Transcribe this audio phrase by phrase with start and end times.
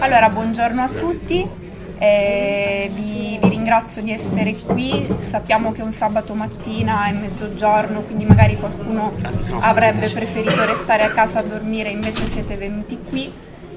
[0.00, 1.44] Allora, buongiorno a tutti,
[1.98, 8.24] eh, vi, vi, ringrazio di essere qui, sappiamo che un sabato mattina è mezzogiorno, quindi
[8.24, 9.12] magari qualcuno
[9.58, 13.30] avrebbe preferito restare a casa a dormire, invece siete venuti qui,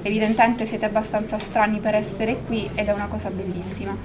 [0.04, 3.98] evidentemente siete abbastanza strani per essere qui ed è una cosa bellissima.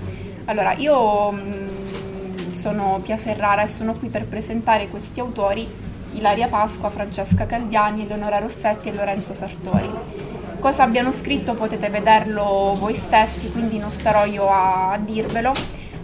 [0.46, 5.68] Allora, io mh, mm, sono Pia Ferrara e sono qui per presentare questi autori,
[6.14, 12.94] Ilaria Pasqua, Francesca Caldiani, Eleonora Rossetti e Lorenzo Sartori cosa abbiano scritto potete vederlo voi
[12.94, 15.52] stessi, quindi non starò io a, a dirvelo.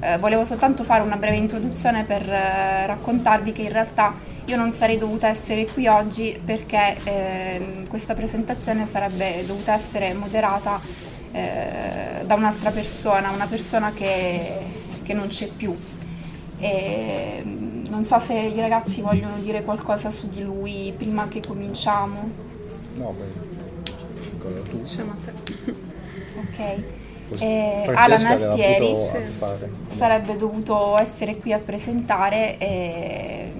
[0.00, 4.14] Eh, volevo soltanto fare una breve introduzione per eh, raccontarvi che in realtà
[4.46, 10.80] io non sarei dovuta essere qui oggi perché eh, questa presentazione sarebbe dovuta essere moderata
[11.30, 14.58] eh, da un'altra persona, una persona che,
[15.02, 15.76] che non c'è più.
[16.58, 17.42] E,
[17.88, 22.50] non so se i ragazzi vogliono dire qualcosa su di lui prima che cominciamo.
[22.94, 23.51] No, beh
[24.42, 24.82] piccola, tu.
[26.38, 26.82] Ok.
[27.38, 28.94] Eh, Alan Altieri
[29.88, 33.52] sarebbe dovuto essere qui a presentare e,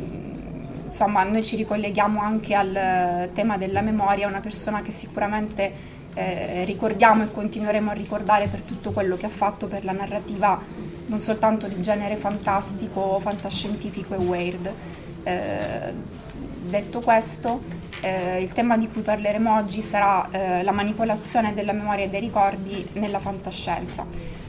[0.84, 5.72] insomma noi ci ricolleghiamo anche al tema della memoria, una persona che sicuramente
[6.12, 10.60] eh, ricordiamo e continueremo a ricordare per tutto quello che ha fatto per la narrativa
[11.06, 14.72] non soltanto di genere fantastico, fantascientifico e weird.
[15.22, 16.20] Eh,
[16.62, 17.60] detto questo,
[18.00, 22.20] eh, il tema di cui parleremo oggi sarà eh, la manipolazione della memoria e dei
[22.20, 24.04] ricordi nella fantascienza.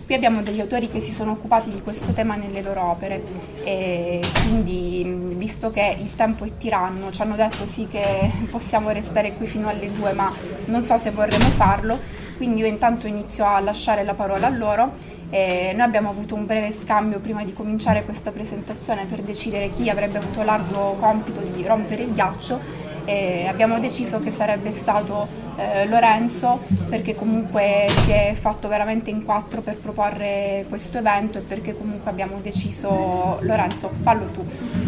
[0.06, 3.24] Qui abbiamo degli autori che si sono occupati di questo tema nelle loro opere
[3.64, 9.34] e quindi visto che il tempo è tiranno ci hanno detto sì che possiamo restare
[9.34, 10.30] qui fino alle due ma
[10.66, 11.98] non so se vorremmo farlo,
[12.36, 14.92] quindi io intanto inizio a lasciare la parola a loro
[15.34, 19.90] e noi abbiamo avuto un breve scambio prima di cominciare questa presentazione per decidere chi
[19.90, 22.60] avrebbe avuto l'arduo compito di rompere il ghiaccio
[23.06, 29.24] e abbiamo deciso che sarebbe stato eh, Lorenzo perché comunque si è fatto veramente in
[29.24, 34.46] quattro per proporre questo evento e perché comunque abbiamo deciso Lorenzo fallo tu.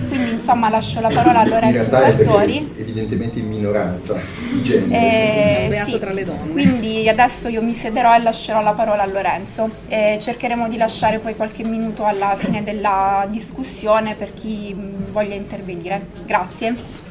[0.08, 2.74] Quindi insomma lascio la parola a Lorenzo Sartori.
[2.78, 4.16] evidentemente in minoranza
[4.62, 6.52] di eh, sì, tra le donne.
[6.52, 9.70] Quindi adesso io mi siederò e lascerò la parola a Lorenzo.
[9.88, 15.36] E cercheremo di lasciare poi qualche minuto alla fine della discussione per chi mm, voglia
[15.36, 16.06] intervenire.
[16.26, 17.04] Grazie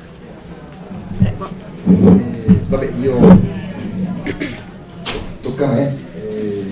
[1.35, 1.51] Prego.
[1.87, 3.19] Eh, vabbè, io
[5.43, 5.97] tocca a me.
[6.15, 6.65] Eh,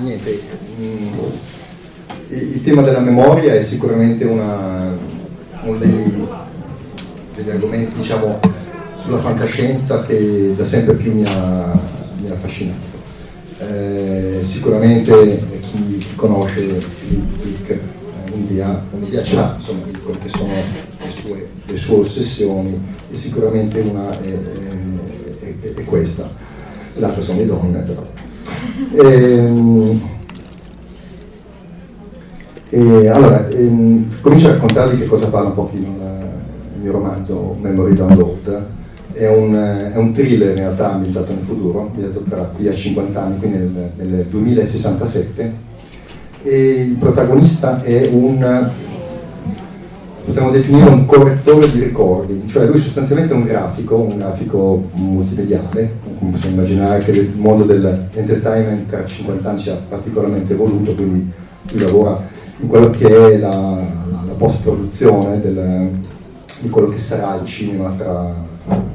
[0.00, 0.40] niente,
[0.78, 1.18] mm,
[2.28, 4.94] il tema della memoria è sicuramente una,
[5.62, 6.26] uno degli,
[7.34, 8.38] degli, argomenti diciamo,
[9.02, 11.72] sulla fantascienza che da sempre più mi ha,
[12.20, 13.00] mi ha affascinato.
[13.58, 17.80] Eh, sicuramente chi, conosce Philip Dick eh,
[18.32, 24.10] un'idea, un'idea c'ha insomma, quelle che sono le sue, le sue ossessioni e sicuramente una
[24.10, 26.26] è, è, è, è questa,
[26.94, 28.02] l'altra sono le donne però.
[28.94, 30.00] E, ehm,
[32.70, 37.94] e, allora, ehm, comincio a raccontarvi che cosa parla un pochino il mio romanzo Memory
[37.94, 38.66] Download.
[39.12, 39.54] È un,
[39.92, 43.58] è un thriller in realtà ambientato nel futuro, ambientato tra qui a 50 anni, quindi
[43.58, 45.70] nel, nel 2067.
[46.44, 48.70] E il protagonista è un
[50.24, 55.98] potremmo definire un correttore di ricordi, cioè lui sostanzialmente è un grafico, un grafico multimediale,
[56.18, 61.30] come possiamo immaginare che il mondo dell'entertainment tra 50 anni sia particolarmente evoluto, quindi
[61.72, 62.22] lui lavora
[62.60, 65.90] in quello che è la, la, la post-produzione del,
[66.60, 68.32] di quello che sarà il cinema tra,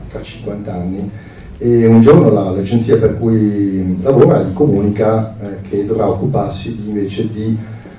[0.09, 1.12] tra 50 anni.
[1.59, 7.31] E un giorno la, l'agenzia per cui lavora gli comunica eh, che dovrà occuparsi invece
[7.31, 7.57] di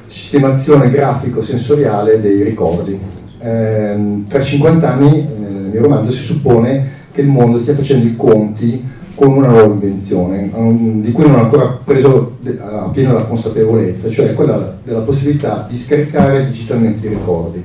[0.08, 2.98] sistemazione grafico-sensoriale dei ricordi,
[3.40, 8.16] eh, tra 50 anni, nel mio romanzo, si suppone che il mondo stia facendo i
[8.16, 13.24] conti con una nuova invenzione, um, di cui non ha ancora preso a pieno la
[13.24, 17.64] consapevolezza, cioè quella della possibilità di scaricare digitalmente i ricordi.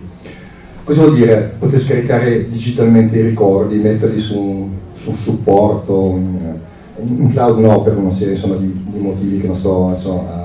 [0.84, 6.58] Cosa vuol dire poter scaricare digitalmente i ricordi, metterli su un, su un supporto, in,
[7.06, 10.43] in, cloud no, per una serie insomma, di, di, motivi che non sto insomma,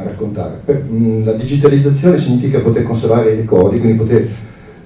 [0.00, 0.60] a, raccontare.
[0.64, 4.28] Mh, la digitalizzazione significa poter conservare i ricordi, quindi poter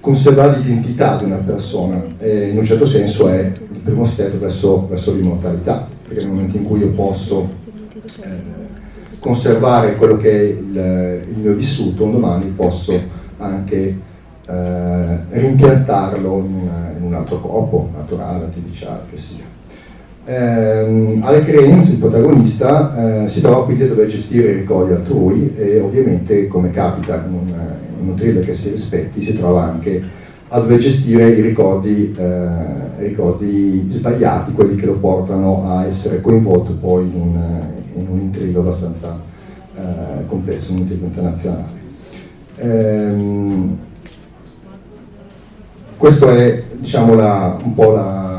[0.01, 3.41] conservare l'identità di una persona e in un certo senso è
[3.73, 7.49] il primo step verso, verso l'immortalità, perché nel momento in cui io posso
[8.21, 8.29] eh,
[9.19, 13.01] conservare quello che è il, il, mio vissuto, un domani posso
[13.39, 13.99] anche
[14.47, 19.54] eh, rimpiantarlo in, in, un altro corpo, naturale, artificiale, che sia.
[20.26, 25.55] Eh, Alec Reigns, il protagonista, eh, si trova quindi a dover gestire i ricordi altrui
[25.55, 30.03] e ovviamente, come capita in un, un thriller che si rispetti si trova anche
[30.49, 32.47] a dover gestire i ricordi, eh,
[32.99, 37.61] ricordi, sbagliati, quelli che lo portano a essere coinvolto poi in un,
[37.97, 39.20] in un intrigo abbastanza
[39.77, 41.82] eh, complesso, un intrigo internazionale.
[42.56, 43.79] Ehm,
[45.97, 48.34] questa è diciamo, la, un po' la,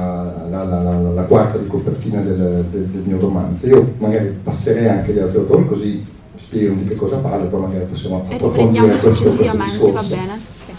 [0.63, 3.67] la, la, la, quarta di copertina del, del, del, mio romanzo.
[3.67, 6.05] Io magari passerei anche agli altri autori così
[6.37, 10.39] spiegano di che cosa parla, poi magari possiamo approfondire questo, successivamente, questo va bene.
[10.65, 10.71] Sì.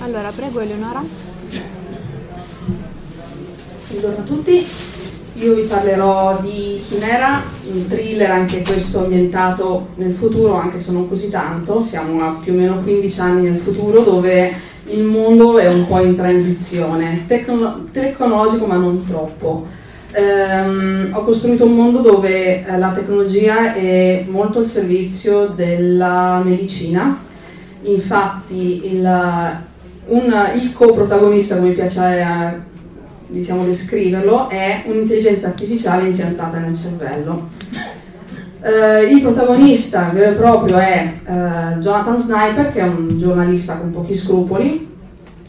[0.00, 1.02] Allora, prego Eleonora.
[3.90, 4.66] Buongiorno a tutti,
[5.34, 7.40] io vi parlerò di Chimera,
[7.72, 12.52] un thriller anche questo ambientato nel futuro, anche se non così tanto, siamo a più
[12.52, 14.52] o meno 15 anni nel futuro dove
[14.90, 19.66] il mondo è un po' in transizione, tecno- tecnologico ma non troppo
[20.12, 27.18] ehm, ho costruito un mondo dove eh, la tecnologia è molto al servizio della medicina,
[27.82, 29.60] infatti il,
[30.06, 32.66] un, il co-protagonista, come mi piace
[33.28, 37.48] diciamo, descriverlo, è un'intelligenza artificiale impiantata nel cervello.
[38.60, 43.92] Uh, il protagonista vero e proprio è uh, Jonathan Sniper, che è un giornalista con
[43.92, 44.88] pochi scrupoli,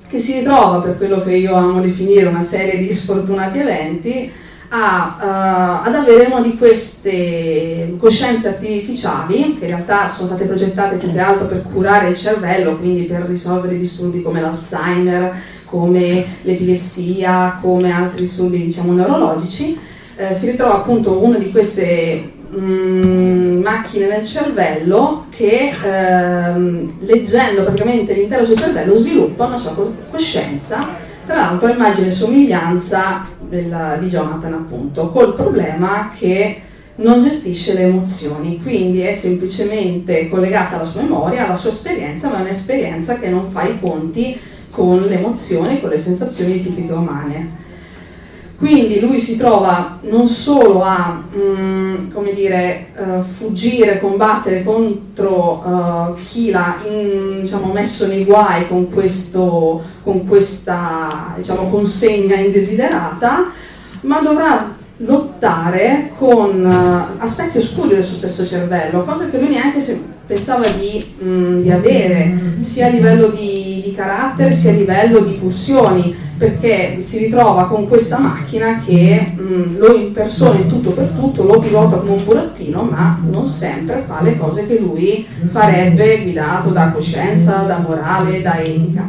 [0.07, 4.31] che si ritrova per quello che io amo definire una serie di sfortunati eventi
[4.69, 5.17] a,
[5.83, 11.11] uh, ad avere una di queste coscienze artificiali, che in realtà sono state progettate più
[11.11, 15.35] che altro per curare il cervello, quindi per risolvere disturbi come l'Alzheimer,
[15.65, 19.79] come l'epilessia, come altri disturbi diciamo, neurologici.
[20.33, 28.45] Si ritrova appunto una di queste mm, macchine nel cervello che ehm, leggendo praticamente l'intero
[28.45, 29.75] suo cervello sviluppa una sua
[30.09, 36.61] coscienza tra l'altro immagine e somiglianza della, di Jonathan appunto, col problema che
[36.95, 42.39] non gestisce le emozioni, quindi è semplicemente collegata alla sua memoria, alla sua esperienza, ma
[42.39, 44.39] è un'esperienza che non fa i conti
[44.71, 47.67] con le emozioni, con le sensazioni tipiche umane.
[48.59, 56.13] Quindi lui si trova non solo a mm, come dire, uh, fuggire, combattere contro uh,
[56.21, 63.49] chi l'ha in, diciamo, messo nei guai con, questo, con questa diciamo, consegna indesiderata,
[64.01, 69.79] ma dovrà lottare con uh, aspetti oscuri del suo stesso cervello, cosa che lui neanche
[70.27, 75.21] pensava di, mh, mm, di avere, sia a livello di, di carattere sia a livello
[75.21, 80.91] di pulsioni perché si ritrova con questa macchina che mh, mm, lo impersona in tutto
[80.91, 85.27] per tutto, lo pilota come un burattino, ma non sempre fa le cose che lui
[85.51, 89.05] farebbe guidato da coscienza, da morale, da etica.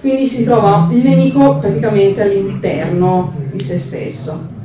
[0.00, 4.58] Quindi si trova il nemico praticamente all'interno di se stesso.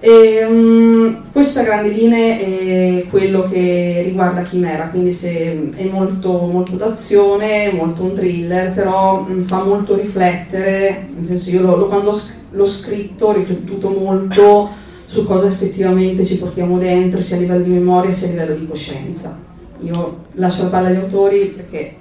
[0.00, 6.76] E, um, questo a grandi linee è quello che riguarda Chimera, quindi è molto, molto
[6.76, 12.16] d'azione, molto un thriller, però mm, fa molto riflettere, nel senso io lo, quando
[12.50, 14.68] l'ho scritto ho riflettuto molto
[15.04, 18.66] su cosa effettivamente ci portiamo dentro, sia a livello di memoria sia a livello di
[18.68, 19.38] coscienza.
[19.80, 21.96] Io lascio la palla agli autori perché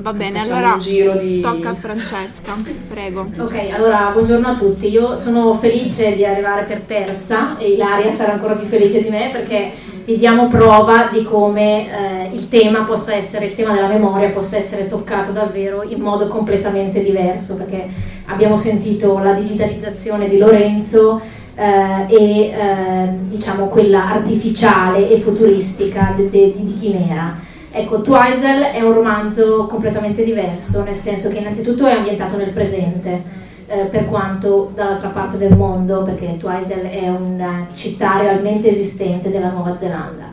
[0.00, 1.40] Va bene, allora di...
[1.40, 2.54] tocca a Francesca,
[2.88, 3.28] prego.
[3.36, 4.88] Ok, allora buongiorno a tutti.
[4.88, 9.30] Io sono felice di arrivare per terza e Ilaria sarà ancora più felice di me
[9.32, 9.72] perché
[10.04, 14.56] vi diamo prova di come eh, il tema possa essere, il tema della memoria possa
[14.56, 17.88] essere toccato davvero in modo completamente diverso perché
[18.26, 21.20] abbiamo sentito la digitalizzazione di Lorenzo
[21.56, 28.80] eh, e eh, diciamo quella artificiale e futuristica di, di, di Chimera Ecco, Twizel è
[28.80, 33.22] un romanzo completamente diverso, nel senso che innanzitutto è ambientato nel presente,
[33.66, 39.50] eh, per quanto dall'altra parte del mondo, perché Twizel è una città realmente esistente della
[39.50, 40.30] Nuova Zelanda,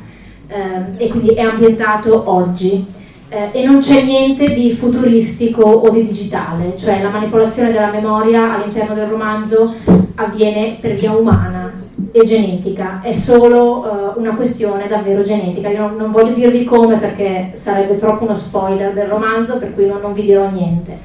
[0.47, 2.93] eh, e quindi è ambientato oggi.
[3.27, 8.53] Eh, e non c'è niente di futuristico o di digitale, cioè la manipolazione della memoria
[8.53, 9.73] all'interno del romanzo
[10.15, 11.64] avviene per via umana,
[12.11, 15.69] e genetica, è solo uh, una questione davvero genetica.
[15.69, 19.87] Io non, non, voglio dirvi come perché sarebbe troppo uno spoiler del romanzo, per cui
[19.87, 20.97] non, non vi dirò niente.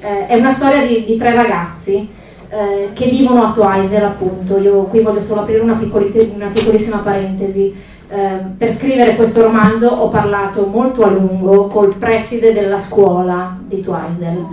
[0.00, 2.08] Uh, è una storia di, di tre ragazzi
[2.50, 4.58] uh, che vivono a Twizel, appunto.
[4.58, 7.92] Io qui voglio solo aprire una, una piccolissima parentesi.
[8.56, 14.46] per scrivere questo romanzo ho parlato molto a lungo col preside della scuola di Twizel.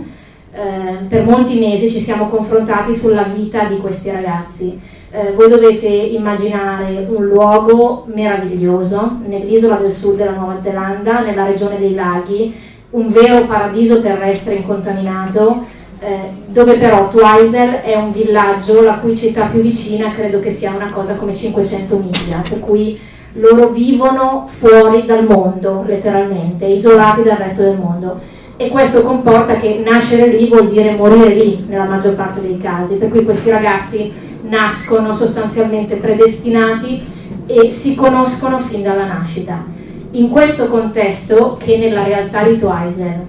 [1.07, 4.79] per molti mesi ci siamo confrontati sulla vita di questi ragazzi
[5.12, 11.77] eh, voi dovete immaginare un luogo meraviglioso nell'isola del sud della Nuova Zelanda, nella regione
[11.77, 12.56] dei laghi,
[12.91, 15.65] un vero paradiso terrestre incontaminato,
[16.00, 20.74] eh, dove però Twizel è un villaggio la cui città più vicina credo che sia
[20.74, 22.98] una cosa come 500 miglia, per cui
[23.34, 28.20] loro vivono fuori dal mondo, letteralmente, isolati dal resto del mondo.
[28.56, 32.96] E questo comporta che nascere lì vuol dire morire lì nella maggior parte dei casi,
[32.96, 37.03] per cui questi ragazzi nascono sostanzialmente predestinati
[37.45, 39.65] e si conoscono fin dalla nascita.
[40.12, 43.25] In questo contesto, che nella realtà di Twizel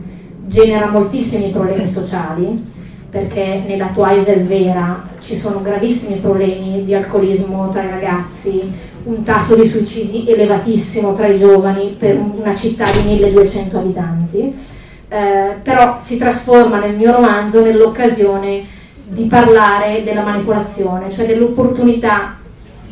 [0.47, 2.71] genera moltissimi problemi sociali,
[3.09, 8.73] perché nella Twizel vera ci sono gravissimi problemi di alcolismo tra i ragazzi,
[9.04, 14.54] un tasso di suicidi elevatissimo tra i giovani per una città di 1200 abitanti,
[15.09, 18.64] eh, però si trasforma nel mio romanzo nell'occasione
[19.05, 22.37] di parlare della manipolazione, cioè dell'opportunità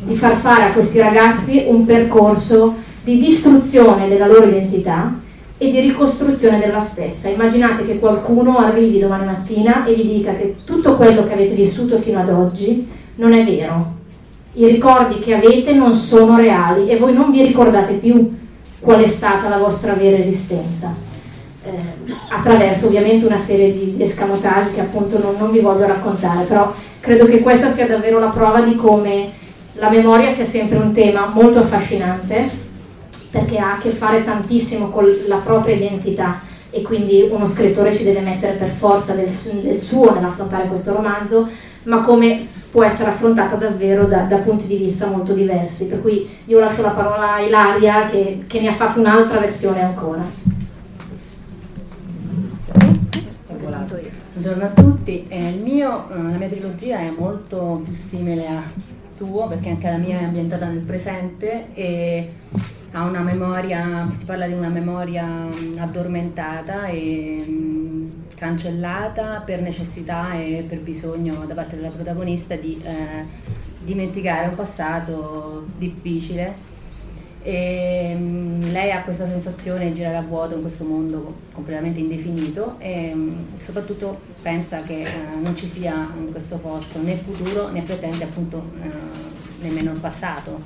[0.03, 5.19] di far fare a questi ragazzi un percorso di distruzione della loro identità
[5.57, 7.29] e di ricostruzione della stessa.
[7.29, 11.99] Immaginate che qualcuno arrivi domani mattina e gli dica che tutto quello che avete vissuto
[11.99, 13.99] fino ad oggi non è vero.
[14.53, 18.37] I ricordi che avete non sono reali e voi non vi ricordate più
[18.79, 21.09] qual è stata la vostra vera esistenza
[21.63, 26.45] eh, attraverso ovviamente una serie di, di escamotage che appunto non, non vi voglio raccontare,
[26.45, 29.29] però credo che questa sia davvero la prova di come
[29.73, 32.49] la memoria sia sempre un tema molto affascinante
[33.31, 38.03] perché ha a che fare tantissimo con la propria identità e quindi uno scrittore ci
[38.03, 41.47] deve mettere per forza del, del suo nell'affrontare questo romanzo,
[41.83, 45.87] ma come può essere affrontata davvero da, da, punti di vista molto diversi.
[45.87, 49.83] Per cui io lascio la parola a Ilaria che, che ne ha fatto un'altra versione
[49.83, 50.23] ancora.
[54.41, 58.63] Buongiorno a tutti, eh, mio, eh, la mia trilogia è molto più simile a
[59.15, 62.33] tuo perché anche la mia è ambientata nel presente e
[62.93, 69.61] ha una memoria, si parla di una memoria mm, addormentata e mh, mm, cancellata per
[69.61, 73.23] necessità e per bisogno da parte della protagonista di eh,
[73.83, 76.79] dimenticare un passato difficile
[77.43, 78.15] e,
[78.71, 83.57] lei ha questa sensazione di girare a vuoto in questo mondo completamente indefinito e mm,
[83.57, 85.09] soprattutto pensa che eh,
[85.41, 90.61] non ci sia in questo posto né futuro né presente appunto eh, nemmeno il passato.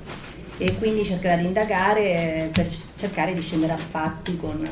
[0.57, 4.63] E quindi cercherà di indagare per cercare di scendere a patti con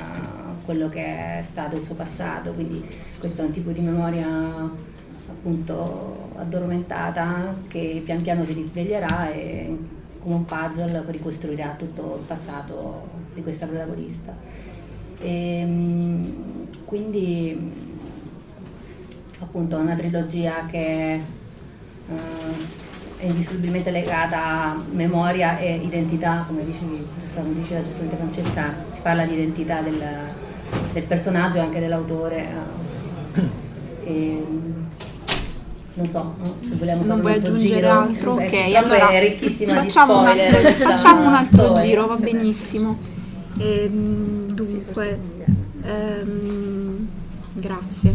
[0.64, 2.82] quello che è stato il suo passato, quindi
[3.20, 4.72] questo è un tipo di memoria
[5.30, 9.78] appunto addormentata che pian piano si risveglierà e
[10.24, 14.34] come un puzzle ricostruirà tutto il passato di questa protagonista.
[15.20, 17.72] E, ehm, quindi
[19.40, 21.20] appunto è una trilogia che
[22.08, 22.14] uh,
[23.18, 29.26] è indissolubilmente legata a memoria e identità, come dicevi, come diceva giustamente Francesca, si parla
[29.26, 30.02] di identità del,
[30.94, 32.48] del personaggio e anche dell'autore.
[34.04, 34.46] E,
[35.96, 36.36] non so,
[36.68, 37.90] se vogliamo non vuoi aggiungere giro.
[37.90, 38.34] altro?
[38.34, 41.84] Ok, allora è ricchissima facciamo di un altro, facciamo un altro storia.
[41.84, 42.98] giro, va benissimo.
[43.58, 45.20] Ehm, dunque,
[45.84, 47.08] ehm,
[47.54, 48.14] grazie.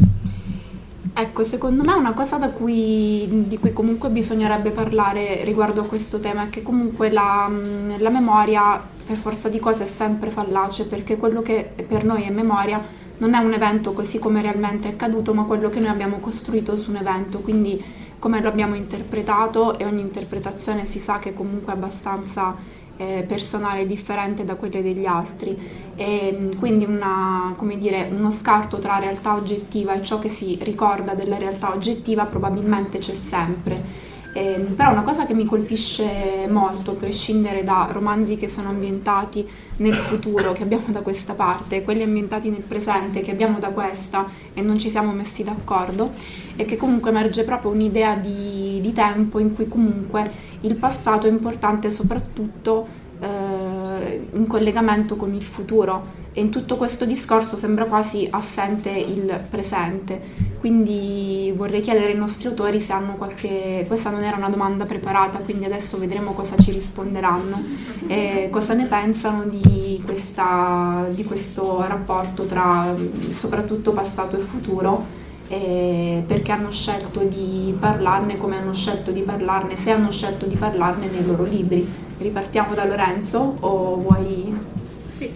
[1.15, 6.45] Ecco, secondo me una cosa cui, di cui comunque bisognerebbe parlare riguardo a questo tema
[6.45, 7.51] è che comunque la,
[7.99, 12.31] la memoria per forza di cose è sempre fallace perché quello che per noi è
[12.31, 12.81] memoria
[13.19, 16.77] non è un evento così come realmente è accaduto, ma quello che noi abbiamo costruito
[16.77, 17.83] su un evento, quindi
[18.19, 22.57] come lo abbiamo interpretato e ogni interpretazione si sa che comunque è abbastanza
[22.97, 25.57] eh, personale differente da quelle degli altri.
[25.95, 31.39] E, quindi una, dire, uno scarto tra realtà oggettiva e ciò che si ricorda della
[31.39, 34.07] realtà oggettiva probabilmente c'è sempre.
[34.33, 39.47] Eh, però una cosa che mi colpisce molto, a prescindere da romanzi che sono ambientati
[39.79, 44.27] nel futuro, che abbiamo da questa parte, quelli ambientati nel presente, che abbiamo da questa
[44.55, 46.13] e non ci siamo messi d'accordo,
[46.57, 50.31] è che comunque emerge proprio un'idea di, di tempo in cui comunque
[50.61, 52.87] il passato è importante soprattutto
[53.21, 59.41] eh, in collegamento con il futuro e in tutto questo discorso sembra quasi assente il
[59.51, 60.47] presente.
[60.61, 63.83] Quindi vorrei chiedere ai nostri autori se hanno qualche...
[63.89, 67.61] questa non era una domanda preparata, quindi adesso vedremo cosa ci risponderanno
[68.07, 72.95] e cosa ne pensano di, questa, di questo rapporto tra
[73.33, 75.17] soprattutto passato e futuro
[75.49, 81.09] perché hanno scelto di parlarne, come hanno scelto di parlarne, se hanno scelto di parlarne
[81.09, 81.85] nei loro libri.
[82.17, 84.87] Ripartiamo da Lorenzo o vuoi...
[85.19, 85.29] Sì,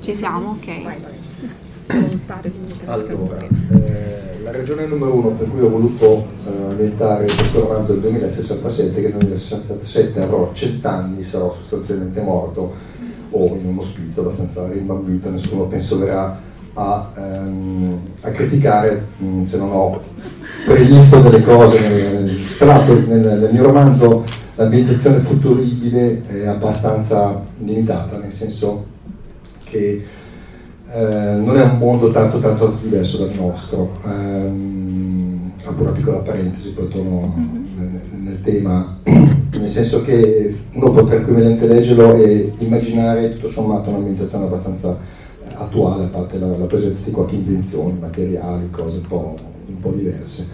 [0.00, 0.66] ci siamo, ok.
[2.86, 3.38] Allora,
[3.70, 8.98] eh, la ragione numero uno per cui ho voluto eh, ambientare questo romanzo del 2067
[8.98, 12.74] è che nel 2067 avrò cent'anni, sarò sostanzialmente morto
[13.30, 16.40] o in un ospizio abbastanza rimbambito, nessuno penso verrà
[16.74, 20.00] a, ehm, a criticare mh, mm, se non ho
[20.66, 22.34] previsto delle cose.
[22.56, 24.24] Tra l'altro nel, nel mio romanzo
[24.56, 28.96] l'ambientazione futuribile è abbastanza limitata, nel senso
[29.68, 30.04] che
[30.90, 33.98] eh, non è un mondo tanto tanto diverso dal nostro.
[34.04, 37.64] Um, apro una piccola parentesi, poi torno mm-hmm.
[37.76, 44.44] nel, nel, tema, nel senso che uno può tranquillamente leggerlo e immaginare tutto sommato un'ambientazione
[44.44, 44.98] abbastanza
[45.54, 49.34] attuale, a parte la, la, presenza di qualche invenzione, materiali, cose un po',
[49.66, 50.46] un po diverse.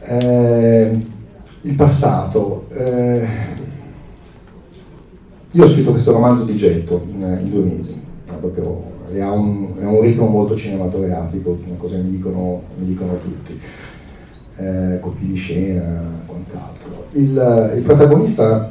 [0.00, 1.06] Eh,
[1.62, 2.66] il passato.
[2.72, 3.60] Eh,
[5.54, 8.01] io ho scritto questo romanzo di getto in, in due mesi,
[8.48, 8.80] proprio,
[9.20, 13.58] ha, un, ha, un, ritmo molto cinematografico, cosa mi dicono, mi dicono tutti,
[14.56, 17.06] eh, colpi di scena, quant'altro.
[17.12, 18.70] Il, il protagonista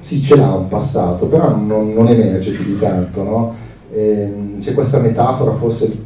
[0.00, 3.54] sì, ce l'ha un passato, però non, non emerge più di tanto, no?
[3.94, 6.02] eh, c'è questa metafora forse di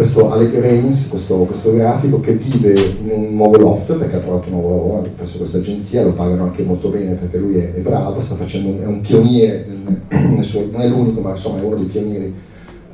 [0.00, 4.48] questo Alec Reigns, questo, questo, grafico che vive in un nuovo loft perché ha trovato
[4.48, 7.80] un nuovo lavoro presso questa agenzia, lo pagano anche molto bene perché lui è, è
[7.80, 9.66] bravo, facendo, è un pioniere,
[10.08, 12.34] non è l'unico ma insomma è uno dei pionieri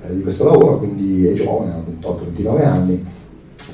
[0.02, 3.06] eh, di questo lavoro, quindi è giovane, ha 28-29 anni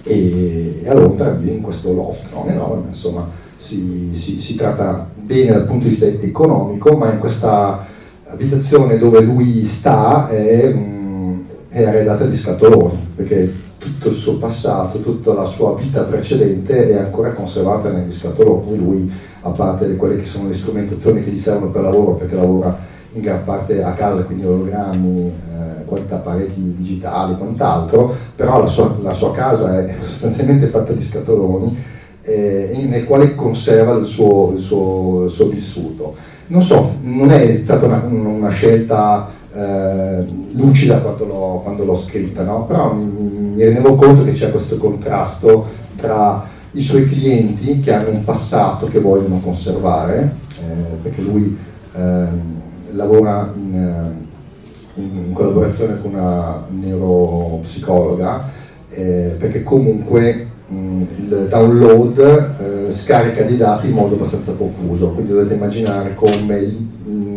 [0.02, 5.52] e, a Londra vive in questo loft, non enorme, insomma si, si, si tratta bene
[5.52, 7.86] dal punto di vista economico ma in questa
[8.26, 11.01] l'abitazione dove lui sta è, mm,
[11.72, 16.98] è arredata di scatoloni, perché tutto il suo passato, tutta la sua vita precedente è
[16.98, 18.76] ancora conservata negli scatoloni.
[18.76, 22.78] Lui, a parte quelle che sono le strumentazioni che gli servono per lavoro, perché lavora
[23.14, 28.94] in gran parte a casa, quindi ologrammi, eh, quanta pareti digitali, quant'altro, però la sua,
[29.02, 31.76] la sua casa è sostanzialmente fatta di scatoloni
[32.22, 36.14] eh, nel quale conserva il suo, il suo, il suo vissuto
[36.52, 42.42] non so, non è stata una, una scelta eh, lucida quando l'ho, quando l'ho scritta,
[42.42, 42.66] no?
[42.66, 43.04] però mi,
[43.54, 48.86] mi, rendevo conto che c'è questo contrasto tra i suoi clienti che hanno un passato
[48.86, 51.56] che vogliono conservare, eh, perché lui
[51.94, 52.26] eh,
[52.92, 54.14] lavora in,
[54.94, 58.60] in, collaborazione con una neuropsicologa
[58.94, 62.18] eh, perché comunque mh, il download
[62.88, 67.31] eh, scarica di dati in modo abbastanza confuso, quindi dovete immaginare come mh,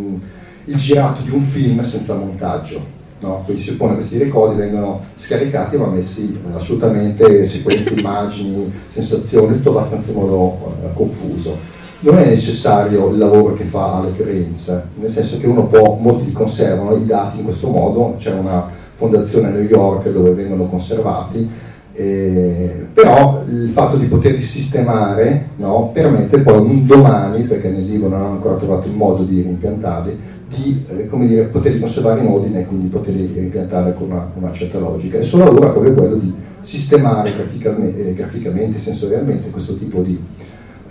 [0.66, 2.94] il girato di un film senza montaggio.
[3.20, 3.42] No?
[3.46, 9.56] Quindi si suppone che questi ricordi vengono scaricati ma messi eh, assolutamente sequenze, immagini, sensazioni,
[9.56, 11.74] tutto abbastanza in modo eh, confuso.
[12.00, 16.32] Non è necessario il lavoro che fa Alec Rains, nel senso che uno può, molti
[16.32, 21.50] conservano i dati in questo modo, c'è una fondazione a New York dove vengono conservati,
[21.94, 28.10] eh, però il fatto di poterli sistemare no, permette poi un domani, perché nel libro
[28.10, 30.20] non hanno ancora trovato il modo di rimpiantarli,
[30.56, 34.80] di eh, dire, poterli conservare in ordine e quindi poterli rimpiantare con una, una, certa
[34.80, 35.18] logica.
[35.18, 40.20] Il suo lavoro è proprio quello di sistemare graficamente, eh, graficamente sensorialmente questo tipo di,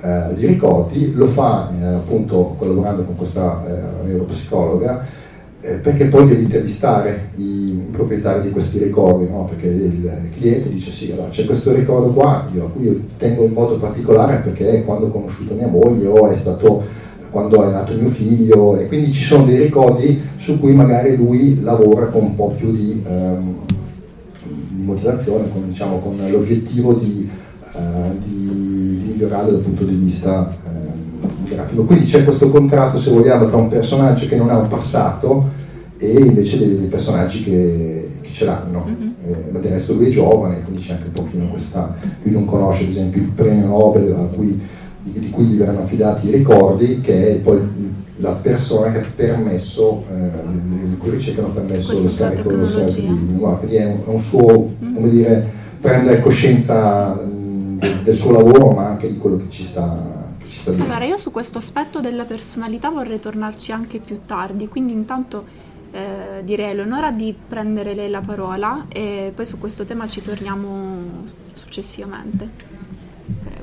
[0.01, 5.23] eh, di ricordi, lo fa eh, appunto collaborando con questa eh, neuropsicologa
[5.65, 9.47] eh, perché poi devi intervistare i proprietari di questi ricordi, no?
[9.47, 13.45] perché il cliente dice sì, allora, c'è questo ricordo qua, io, a cui io tengo
[13.45, 16.83] in modo particolare perché quando ho conosciuto mia moglie o è stato
[17.35, 21.61] quando è nato mio figlio e quindi ci sono dei ricordi su cui magari lui
[21.63, 23.57] lavora con un po' più di, um,
[24.45, 27.29] di motivazione, con, diciamo, con l'obiettivo di,
[27.73, 31.83] uh, di, migliorare dal punto di vista um, grafico.
[31.83, 35.51] Quindi c'è questo contrasto, se vogliamo, tra un personaggio che non ha un passato
[35.97, 38.87] e invece dei, dei personaggi che, che, ce l'hanno.
[38.87, 39.11] Mm-hmm.
[39.27, 41.97] Eh, ma del resto lui è giovane, quindi c'è anche un pochino questa...
[42.23, 46.29] Lui non conosce ad esempio il premio Nobel a cui di cui gli verranno affidati
[46.29, 47.61] i ricordi, che è poi
[48.17, 53.03] la persona che ha permesso, eh, in cui ricerca hanno permesso lo scarico dello scarico
[53.59, 54.95] quindi è un, è un suo, mm.
[54.95, 60.23] come dire, prendere coscienza del, del, suo lavoro ma anche di quello che ci sta
[60.67, 65.45] allora, io su questo aspetto della personalità vorrei tornarci anche più tardi, quindi intanto
[65.91, 70.23] eh, direi a Eleonora di prendere lei la parola e poi su questo tema ci
[70.23, 70.73] torniamo
[71.53, 72.74] successivamente.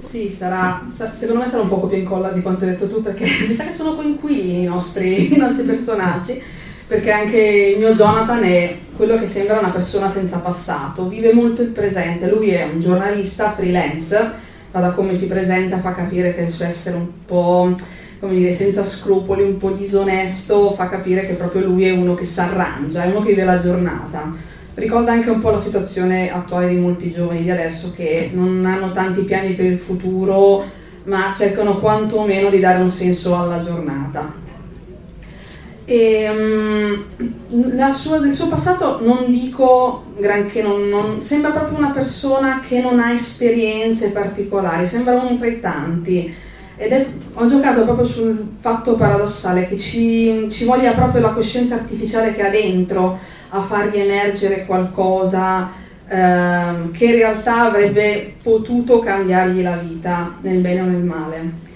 [0.04, 3.26] Sì, sarà, secondo me sarà un po' più incolla di quanto hai detto tu, perché
[3.48, 6.42] mi sa che sono coinquilini i nostri, i nostri personaggi,
[6.88, 11.62] perché anche il mio Jonathan è quello che sembra una persona senza passato, vive molto
[11.62, 14.32] il presente, lui è un giornalista freelance,
[14.72, 17.76] ma da come si presenta fa capire che il suo essere un po'
[18.20, 22.26] come dire, senza scrupoli, un po' disonesto, fa capire che proprio lui è uno che
[22.26, 24.50] si arrangia, è uno che vive la giornata
[24.82, 28.92] ricorda anche un po' la situazione attuale di molti giovani di adesso che non hanno
[28.92, 30.64] tanti piani per il futuro,
[31.04, 34.40] ma cercano quantomeno di dare un senso alla giornata.
[35.86, 36.30] E,
[37.50, 42.82] um, sua, del suo passato non dico granché, non, non, sembra proprio una persona che
[42.82, 46.34] non ha esperienze particolari, sembra uno tra i tanti.
[46.78, 51.76] Ed è, ho giocato proprio sul fatto paradossale che ci, ci voglia proprio la coscienza
[51.76, 53.20] artificiale che ha dentro,
[53.54, 55.72] a fargli emergere qualcosa
[56.08, 61.70] ehm, che in realtà avrebbe potuto cambiargli la vita nel bene o nel male.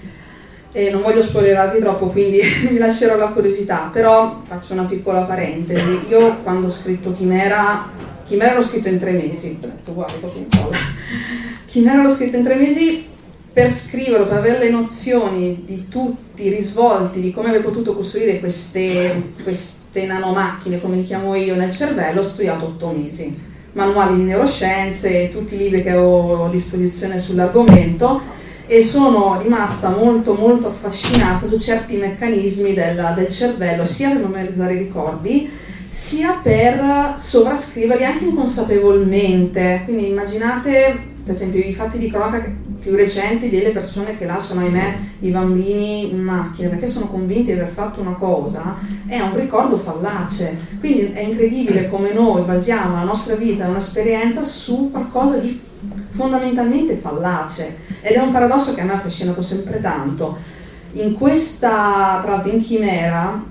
[0.72, 6.06] E non voglio spoilerarvi troppo, quindi vi lascerò la curiosità, però faccio una piccola parentesi.
[6.08, 7.88] Io quando ho scritto Chimera,
[8.26, 10.76] Chimera l'ho scritto in tre mesi, guarda.
[11.66, 13.14] Chimera l'ho scritto in tre mesi
[13.56, 18.38] per scriverlo, per avere le nozioni di tutti i risvolti, di come aver potuto costruire
[18.38, 23.34] queste, queste nanomacchine, come li chiamo io, nel cervello, ho studiato otto mesi.
[23.72, 28.20] Manuali di neuroscienze tutti i libri che ho a disposizione sull'argomento
[28.66, 34.74] e sono rimasta molto molto affascinata su certi meccanismi del, del cervello, sia per memorizzare
[34.74, 35.50] i ricordi,
[35.88, 39.80] sia per sovrascriverli anche inconsapevolmente.
[39.86, 44.98] Quindi immaginate per esempio i fatti di cronaca più recenti delle persone che lasciano, ahimè,
[45.20, 48.76] i bambini in macchina perché sono convinti di aver fatto una cosa,
[49.08, 50.56] è un ricordo fallace.
[50.78, 55.60] Quindi è incredibile come noi basiamo la nostra vita, la nostra esperienza su qualcosa di
[56.10, 57.76] fondamentalmente fallace.
[58.02, 60.36] Ed è un paradosso che a me ha affascinato sempre tanto.
[60.92, 63.44] In questa, tra l'altro in Chimera,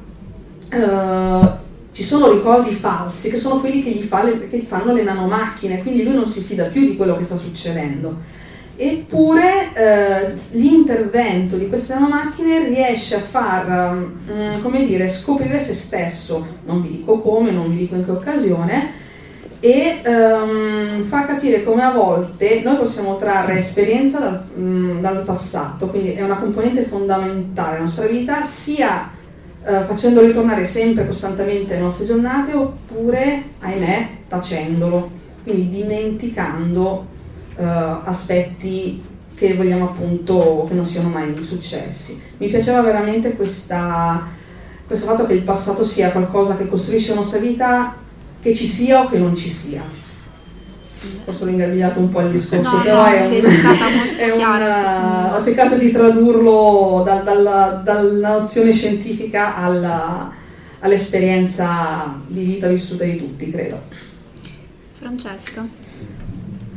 [0.69, 5.03] eh, ci sono ricordi falsi che sono quelli che gli, fa che gli fanno le
[5.03, 8.34] nanomacchine, quindi lui non si fida più di quello che sta succedendo.
[8.77, 16.45] Eppure eh, l'intervento di queste nanomacchine riesce a far, mm, come dire, scoprire se stesso,
[16.65, 19.03] non vi dico come, non vi dico in che occasione,
[19.61, 25.87] e um, fa capire come a volte noi possiamo trarre esperienza dal, mm, dal passato,
[25.87, 29.09] quindi è una componente fondamentale della nostra vita, sia
[29.65, 35.09] eh, facendo ritornare sempre costantemente le nostre giornate oppure, ahimè, tacendolo,
[35.43, 37.13] quindi dimenticando
[37.57, 39.03] eh, aspetti
[39.35, 42.21] che vogliamo appunto che non siano mai successi.
[42.37, 44.27] Mi piaceva veramente questa,
[44.87, 47.95] questo fatto che il passato sia qualcosa che costruisce la nostra vita,
[48.41, 49.83] che ci sia o che non ci sia.
[51.23, 55.43] Forse ho ingagliato un po' il discorso, no, però no, è, un, è un, ho
[55.43, 60.33] cercato di tradurlo da, dalla, dalla, nozione scientifica alla,
[60.79, 63.81] all'esperienza di vita vissuta di tutti, credo.
[64.97, 65.84] Francesca?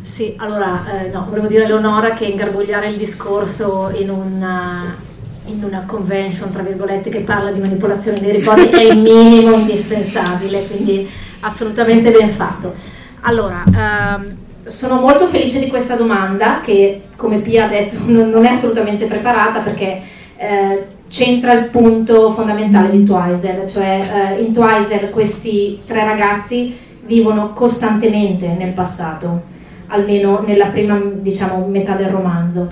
[0.08, 4.96] Sì, allora, eh, no, volevo dire a Leonora che ingarbugliare il discorso in una,
[5.44, 10.66] in una convention, tra virgolette, che parla di manipolazione dei ricordi è il minimo indispensabile,
[10.66, 11.06] quindi
[11.40, 12.74] assolutamente ben fatto.
[13.20, 18.46] Allora, ehm, sono molto felice di questa domanda che, come Pia ha detto, non, non
[18.46, 20.00] è assolutamente preparata perché
[20.36, 27.52] eh, c'entra il punto fondamentale di Twiser, cioè eh, in Twiser questi tre ragazzi vivono
[27.52, 29.56] costantemente nel passato,
[29.88, 32.70] almeno nella prima diciamo, metà del romanzo,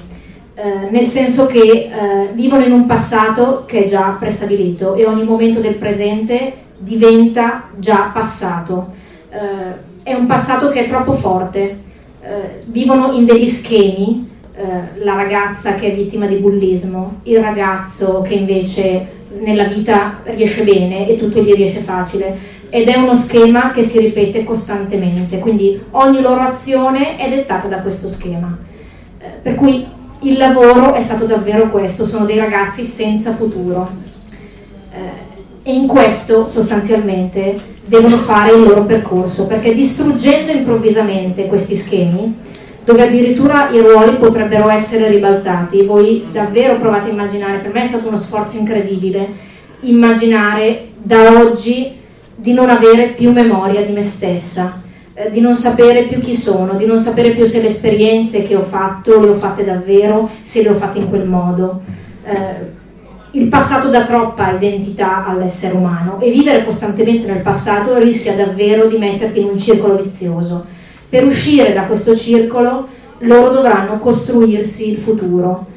[0.55, 1.91] eh, nel senso che eh,
[2.33, 8.11] vivono in un passato che è già prestabilito e ogni momento del presente diventa già
[8.13, 8.93] passato.
[9.31, 11.61] Eh, è un passato che è troppo forte,
[12.23, 18.23] eh, vivono in degli schemi, eh, la ragazza che è vittima di bullismo, il ragazzo
[18.23, 23.71] che invece nella vita riesce bene e tutto gli riesce facile ed è uno schema
[23.71, 28.57] che si ripete costantemente, quindi ogni loro azione è dettata da questo schema.
[29.19, 29.87] Eh, per cui
[30.21, 33.89] il lavoro è stato davvero questo, sono dei ragazzi senza futuro.
[34.93, 35.25] Eh,
[35.63, 42.37] e in questo sostanzialmente devono fare il loro percorso, perché distruggendo improvvisamente questi schemi,
[42.85, 47.89] dove addirittura i ruoli potrebbero essere ribaltati, voi davvero provate a immaginare, per me è
[47.89, 49.27] stato uno sforzo incredibile,
[49.81, 51.95] immaginare da oggi
[52.37, 54.83] di non avere più memoria di me stessa,
[55.15, 58.55] eh, di non sapere più chi sono, di non sapere più se le esperienze che
[58.55, 61.81] ho fatto le ho fatte davvero, se le ho fatte in quel modo.
[62.25, 62.75] Eh,
[63.33, 68.99] il passato dà troppa identità all'essere umano e vivere costantemente nel passato rischia davvero di
[68.99, 70.65] metterti in un circolo vizioso.
[71.09, 72.87] Per uscire da questo circolo
[73.21, 75.75] loro dovranno costruirsi il futuro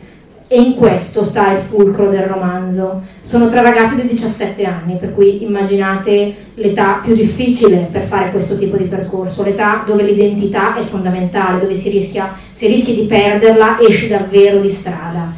[0.52, 3.04] e in questo sta il fulcro del romanzo.
[3.22, 8.58] Sono tre ragazzi di 17 anni, per cui immaginate l'età più difficile per fare questo
[8.58, 13.78] tipo di percorso, l'età dove l'identità è fondamentale, dove si rischia, se rischi di perderla
[13.80, 15.32] esci davvero di strada.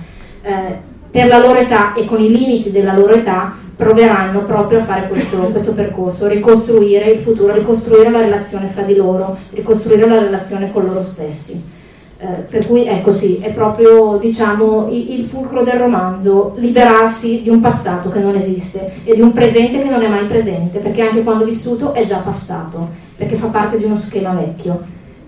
[0.44, 4.84] Eh, per la loro età e con i limiti della loro età proveranno proprio a
[4.84, 10.20] fare questo, questo, percorso, ricostruire il futuro, ricostruire la relazione fra di loro, ricostruire la
[10.20, 11.80] relazione con loro stessi.
[12.24, 17.50] Eh, per cui è così, è proprio diciamo, il, il, fulcro del romanzo, liberarsi di
[17.50, 21.02] un passato che non esiste e di un presente che non è mai presente, perché
[21.02, 24.84] anche quando vissuto è già passato, perché fa parte di uno schema vecchio.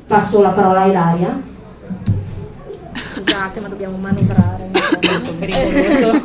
[0.06, 1.42] Passo la parola a Ilaria.
[2.94, 6.22] Scusate, ma dobbiamo manovrare un po' pericoloso.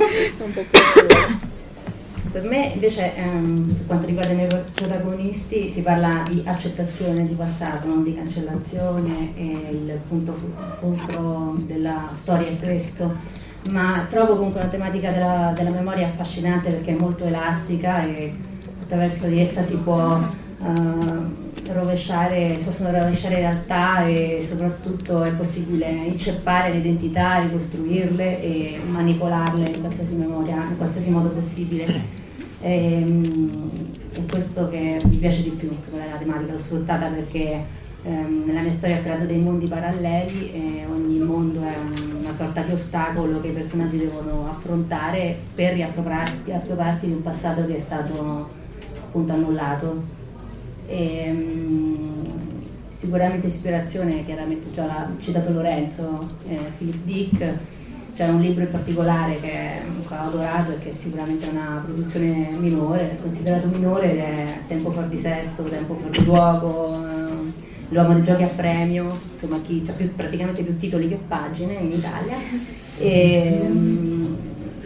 [2.30, 7.34] Per me invece, ehm, per quanto riguarda i miei protagonisti, si parla di accettazione di
[7.34, 10.36] passato, non di cancellazione, e il punto
[10.78, 13.16] fulcro della storia è questo.
[13.70, 18.32] Ma trovo comunque la tematica della, della memoria affascinante perché è molto elastica e
[18.82, 20.16] attraverso di essa si può
[20.58, 21.32] uh,
[21.72, 29.68] rovesciare, si possono rovesciare realtà e soprattutto è possibile inceppare le identità, ricostruirle e manipolarle
[29.68, 32.17] in qualsiasi memoria, in qualsiasi modo possibile.
[32.60, 33.70] E, ehm,
[34.12, 37.64] è questo che mi piace di più, insomma, la tematica l'ho sfruttata perché
[38.02, 41.74] ehm, nella mia storia ho creato dei mondi paralleli e ogni mondo è
[42.18, 47.76] una sorta di ostacolo che i personaggi devono affrontare per riappropriarsi di un passato che
[47.76, 48.48] è stato
[49.04, 50.16] appunto annullato.
[50.86, 52.08] E, um,
[52.88, 57.54] sicuramente ispirazione, chiaramente già l'ha citato Lorenzo, eh, Philip Dick,
[58.18, 63.12] c'è un libro in particolare che ho adorato e che è sicuramente una produzione minore,
[63.12, 67.52] è considerato minore ed è Tempo fuori di sesto, Tempo fuori di luogo, eh,
[67.90, 72.38] L'uomo dei giochi a premio, insomma chi ha praticamente più titoli che pagine in Italia.
[72.98, 74.36] E, um,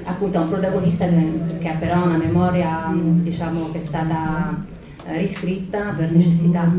[0.04, 4.62] appunto ha un protagonista che, che ha però una memoria diciamo che è stata
[5.06, 6.70] eh, riscritta per necessità,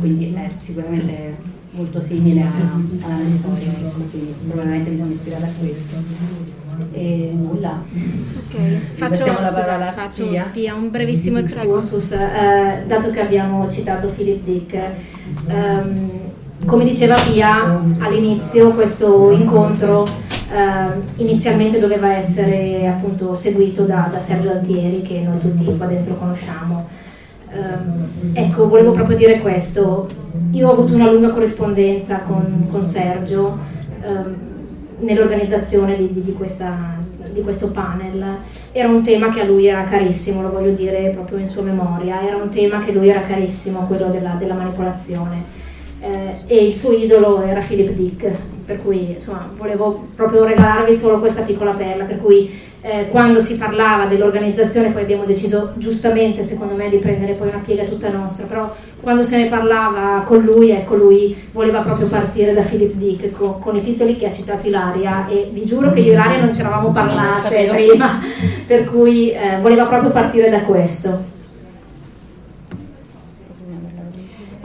[0.00, 1.36] quindi è sicuramente
[1.74, 2.50] molto simile a,
[3.04, 5.96] alla mia storia, quindi probabilmente mi sono ispirata a questo.
[6.92, 7.82] E nulla.
[8.38, 8.56] Ok,
[8.94, 10.48] faccio, la parola faccio Pia.
[10.52, 14.78] Pia un brevissimo excursus, eh, dato che abbiamo citato Philip Dick.
[15.46, 16.10] Um,
[16.64, 24.50] come diceva Pia all'inizio, questo incontro eh, inizialmente doveva essere appunto seguito da, da Sergio
[24.50, 26.88] Altieri, che noi tutti qua dentro conosciamo
[28.32, 30.08] ecco, volevo proprio dire questo.
[30.52, 33.58] Io ho avuto una lunga corrispondenza con, con Sergio
[34.04, 34.34] um,
[35.00, 36.96] nell'organizzazione di, di, di, questa,
[37.32, 38.38] di questo panel.
[38.72, 42.26] Era un tema che a lui era carissimo, lo voglio dire proprio in sua memoria,
[42.26, 45.62] era un tema che a lui era carissimo, quello della, della manipolazione.
[46.04, 48.30] Eh, e il suo idolo era Philip Dick,
[48.66, 53.56] per cui insomma, volevo proprio regalarvi solo questa piccola perla, per cui eh, quando si
[53.56, 58.44] parlava dell'organizzazione, poi abbiamo deciso giustamente secondo me di prendere poi una piega tutta nostra,
[58.44, 63.30] però quando se ne parlava con lui, ecco lui voleva proprio partire da Philip Dick
[63.32, 66.40] con, con i titoli che ha citato Ilaria e vi giuro che io e Ilaria
[66.40, 68.20] non ci eravamo parlate prima,
[68.66, 71.32] per cui eh, voleva proprio partire da questo.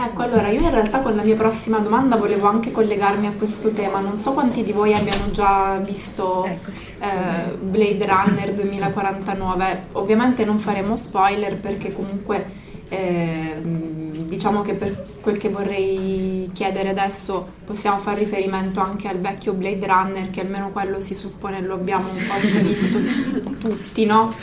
[0.01, 3.71] Ecco, allora io in realtà con la mia prossima domanda volevo anche collegarmi a questo
[3.71, 3.99] tema.
[3.99, 6.71] Non so quanti di voi abbiano già visto ecco.
[7.01, 9.81] eh, Blade Runner 2049.
[9.93, 12.45] Ovviamente non faremo spoiler perché comunque
[12.87, 19.51] eh, diciamo che per quel che vorrei chiedere adesso possiamo fare riferimento anche al vecchio
[19.51, 22.97] Blade Runner che almeno quello si suppone lo abbiamo un po' visto
[23.59, 24.33] tutti, no?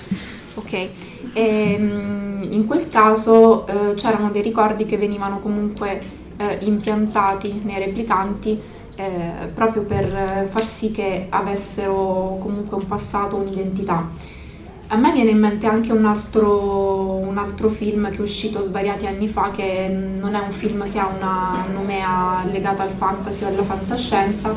[0.56, 0.88] Ok.
[1.36, 6.00] E, ehm, in quel caso eh, c'erano dei ricordi che venivano comunque
[6.38, 8.58] eh, impiantati nei replicanti
[8.94, 14.08] eh, proprio per far sì che avessero comunque un passato, un'identità.
[14.88, 19.06] A me viene in mente anche un altro, un altro, film che è uscito svariati
[19.06, 23.48] anni fa, che non è un film che ha una nomea legata al fantasy o
[23.48, 24.54] alla fantascienza,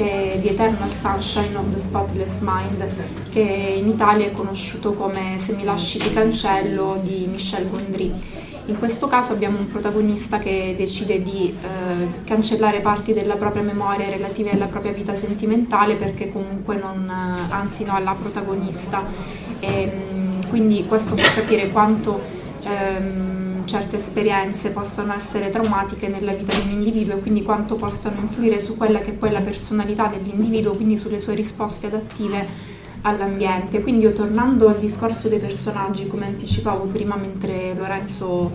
[0.00, 2.82] che è The Eternal Sunshine of the Spotless Mind,
[3.28, 8.10] che in Italia è conosciuto come Se mi lasci ti cancello di Michel Gondry.
[8.66, 14.08] In questo caso abbiamo un protagonista che decide di eh, cancellare parti della propria memoria
[14.08, 19.04] relative alla propria vita sentimentale perché comunque non, eh, anzi no, alla protagonista.
[19.58, 22.18] E, ehm, quindi questo fa capire quanto
[22.62, 23.39] ehm,
[23.70, 28.58] certe esperienze possano essere traumatiche nella vita di un individuo e quindi quanto possano influire
[28.58, 32.48] su quella che è poi la personalità dell'individuo, quindi sulle sue risposte adattive
[33.02, 33.80] all'ambiente.
[33.80, 38.50] Quindi io tornando al discorso dei personaggi, come anticipavo prima mentre Lorenzo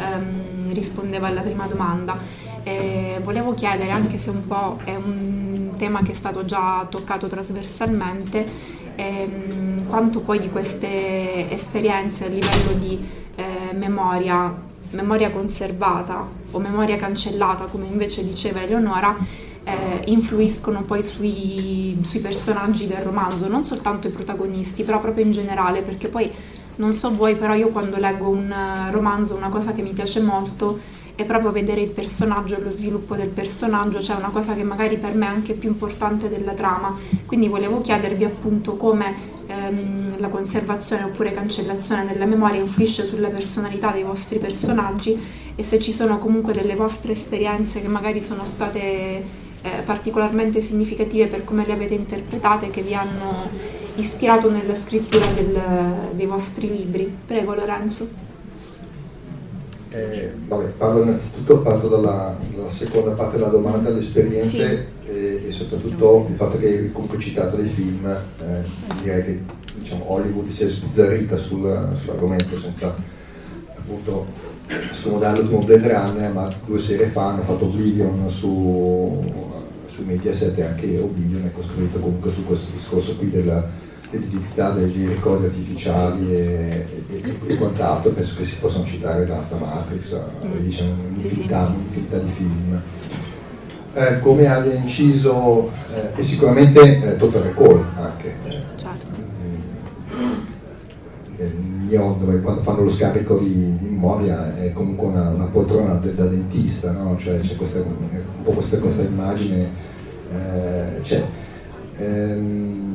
[0.00, 2.18] ehm, rispondeva alla prima domanda,
[2.64, 7.28] eh, volevo chiedere, anche se un po' è un tema che è stato già toccato
[7.28, 12.98] trasversalmente, ehm, quanto poi di queste esperienze a livello di
[13.36, 14.54] eh, memoria,
[14.90, 19.16] memoria conservata o memoria cancellata, come invece diceva Eleonora,
[19.64, 25.32] eh, influiscono poi sui, sui, personaggi del romanzo, non soltanto i protagonisti, però proprio in
[25.32, 26.30] generale, perché poi
[26.76, 28.54] non so voi, però io quando leggo un
[28.90, 30.78] romanzo una cosa che mi piace molto
[31.16, 34.98] è proprio vedere il personaggio e lo sviluppo del personaggio, cioè una cosa che magari
[34.98, 36.94] per me è anche più importante della trama.
[37.24, 39.14] Quindi volevo chiedervi appunto come
[39.46, 45.18] ehm, la conservazione oppure cancellazione della memoria influisce sulla personalità dei vostri personaggi
[45.54, 49.24] e se ci sono comunque delle vostre esperienze che magari sono state eh,
[49.86, 53.48] particolarmente significative per come le avete interpretate che vi hanno
[53.96, 55.58] ispirato nella scrittura del,
[56.12, 57.10] dei vostri libri.
[57.26, 58.25] Prego Lorenzo.
[59.90, 65.08] Eh, vabbè, parlo innanzitutto parto dalla, dalla, seconda parte della domanda, le esperienze sì.
[65.08, 68.64] e, e, soprattutto il fatto che hai comunque citato dei film, eh,
[69.00, 69.40] direi che
[69.78, 72.94] diciamo, Hollywood si è sbizzarrita sul, sull'argomento senza
[73.76, 74.26] appunto
[74.90, 79.22] scomodare l'ultimo Blade Runner, ma due serie fa hanno fatto Oblivion su,
[79.86, 83.64] su Mediaset e anche Oblivion è costruito comunque su questo discorso qui della
[84.10, 89.56] l'identità dei ricordi artificiali e, e, e, quant'altro, penso che si possano citare da, da
[89.56, 90.58] Matrix, mm.
[90.58, 92.80] diciamo, un'infinità, un'infinità di film.
[93.94, 98.34] Eh, come abbia inciso, eh, e sicuramente eh, Total Recall anche.
[98.76, 99.06] Certo.
[101.40, 105.94] Mm, mio, dove quando fanno lo scarico di, di memoria è comunque una, una poltrona
[105.94, 107.16] da, da dentista, no?
[107.16, 109.84] cioè c'è questa, un po' questa, questa immagine.
[110.30, 111.24] Eh, c'è.
[111.98, 112.85] Ehm,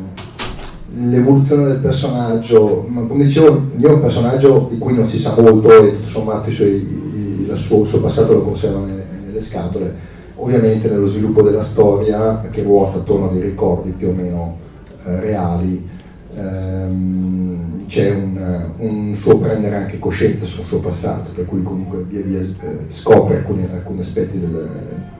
[0.94, 5.40] l'evoluzione del personaggio, ma come dicevo, mio è un personaggio di cui non si sa
[5.40, 9.42] molto e tutto sommato il suo, il suo, il suo passato lo conserva nelle, nelle,
[9.42, 10.10] scatole.
[10.36, 14.58] Ovviamente nello sviluppo della storia, che ruota attorno a dei ricordi più o meno
[15.06, 15.88] eh, reali,
[16.36, 22.22] ehm, c'è un, un, suo prendere anche coscienza sul suo passato, per cui comunque via
[22.22, 24.70] via eh, scopre alcuni, alcuni aspetti del,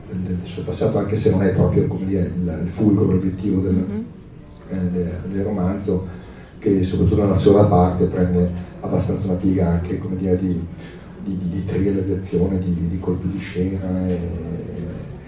[0.08, 3.74] del, del, suo passato, anche se non è proprio dire, il, il fulcro, l'obiettivo del,
[3.74, 4.20] mm-hmm
[4.72, 6.20] eh, del romanzo
[6.58, 10.66] che soprattutto nella seconda parte prende abbastanza una piega anche dire, di,
[11.24, 14.18] di, di thriller, di azione, di, di, colpi di scena e,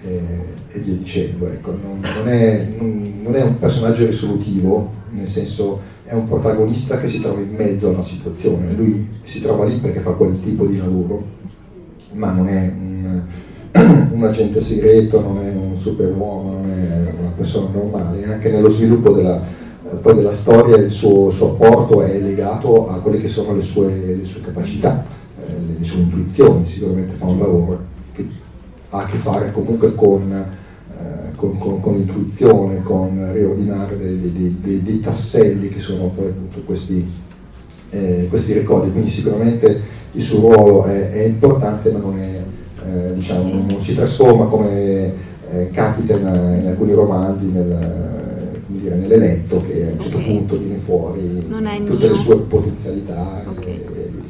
[0.01, 0.21] e,
[0.69, 1.47] e via dicendo.
[1.49, 1.71] Ecco.
[1.71, 7.07] Non, non, è, non, non, è, un personaggio risolutivo, nel senso è un protagonista che
[7.07, 10.65] si trova in mezzo a una situazione, lui si trova lì perché fa quel tipo
[10.65, 11.23] di lavoro,
[12.13, 13.21] ma non è un,
[14.11, 17.04] un agente segreto, non è un superuomo, non è
[17.35, 19.63] persona normale, anche nello sviluppo della
[20.01, 24.15] poi della storia il suo, suo, apporto è legato a quelle che sono le sue,
[24.17, 25.05] le sue capacità,
[25.39, 27.79] eh, le, sue intuizioni, sicuramente fa un lavoro
[28.13, 28.27] che
[28.89, 34.57] ha a che fare comunque con, eh, con, con, con intuizione, con riordinare dei, dei,
[34.61, 37.07] dei, dei, tasselli che sono poi appunto questi,
[37.91, 42.43] eh, questi ricordi, quindi sicuramente il suo ruolo è, è importante ma non, è,
[42.87, 49.63] eh, diciamo, non si trasforma come eh, capita in, in, alcuni romanzi nel, dire, nell'eletto
[49.65, 50.37] che a un certo okay.
[50.37, 52.09] punto viene fuori tutte mio.
[52.09, 53.43] le sue potenzialità.
[53.49, 53.85] Okay.
[53.95, 54.23] E,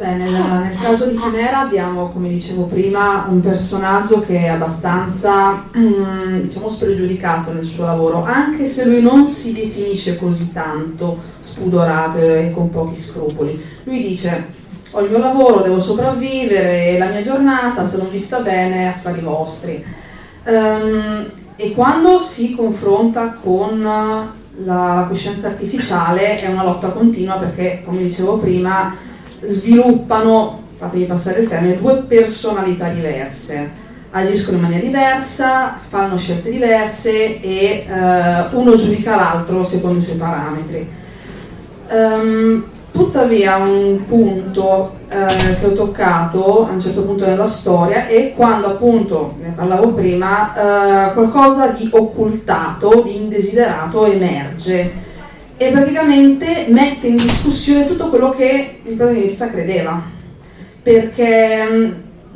[0.00, 5.66] Bene, nel caso di Chimera abbiamo, come dicevo prima, un personaggio che è abbastanza,
[6.40, 12.50] diciamo, spregiudicato nel suo lavoro, anche se lui non si definisce così tanto spudorato e
[12.54, 13.62] con pochi scrupoli.
[13.84, 14.58] Lui dice,
[14.92, 19.20] ho il mio lavoro, devo sopravvivere, la mia giornata, se non vi sta bene, affari
[19.20, 19.84] vostri.
[20.44, 28.02] Um, e quando si confronta con la, coscienza artificiale è una lotta continua perché, come
[28.02, 28.96] dicevo prima,
[29.42, 33.88] sviluppano, fatemi passare il termine, due personalità diverse.
[34.12, 40.16] Agiscono in maniera diversa, fanno scelte diverse e uh, uno giudica l'altro secondo i suoi
[40.16, 40.90] parametri.
[41.90, 48.34] Um, Tuttavia un punto eh, che ho toccato a un certo punto nella storia è
[48.34, 55.08] quando appunto, ne parlavo prima, eh, qualcosa di occultato, di indesiderato emerge
[55.56, 60.02] e praticamente mette in discussione tutto quello che il protagonista credeva,
[60.82, 61.90] perché mm,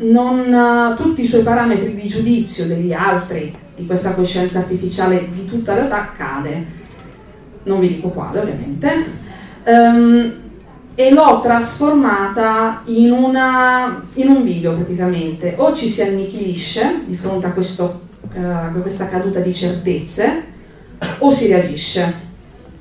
[0.09, 5.73] non, tutti i suoi parametri di giudizio degli altri, di questa coscienza artificiale, di tutta
[5.73, 6.67] la realtà cade.
[7.63, 9.23] Non vi dico quale ovviamente.
[9.65, 10.43] Um,
[10.95, 15.55] e l'ho trasformata in, una, in, un video praticamente.
[15.59, 20.45] O ci si annichilisce di fronte a, questo, uh, a questa caduta di certezze,
[21.19, 22.23] o si reagisce.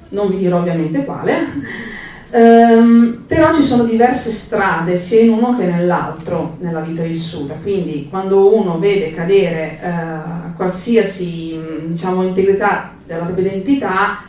[0.10, 1.92] Non vi dirò ovviamente quale.
[2.30, 8.08] Um, però ci sono diverse strade sia in uno che nell'altro nella vita vissuta, quindi
[8.10, 14.24] quando uno vede cadere uh, qualsiasi diciamo, integrità della propria identità,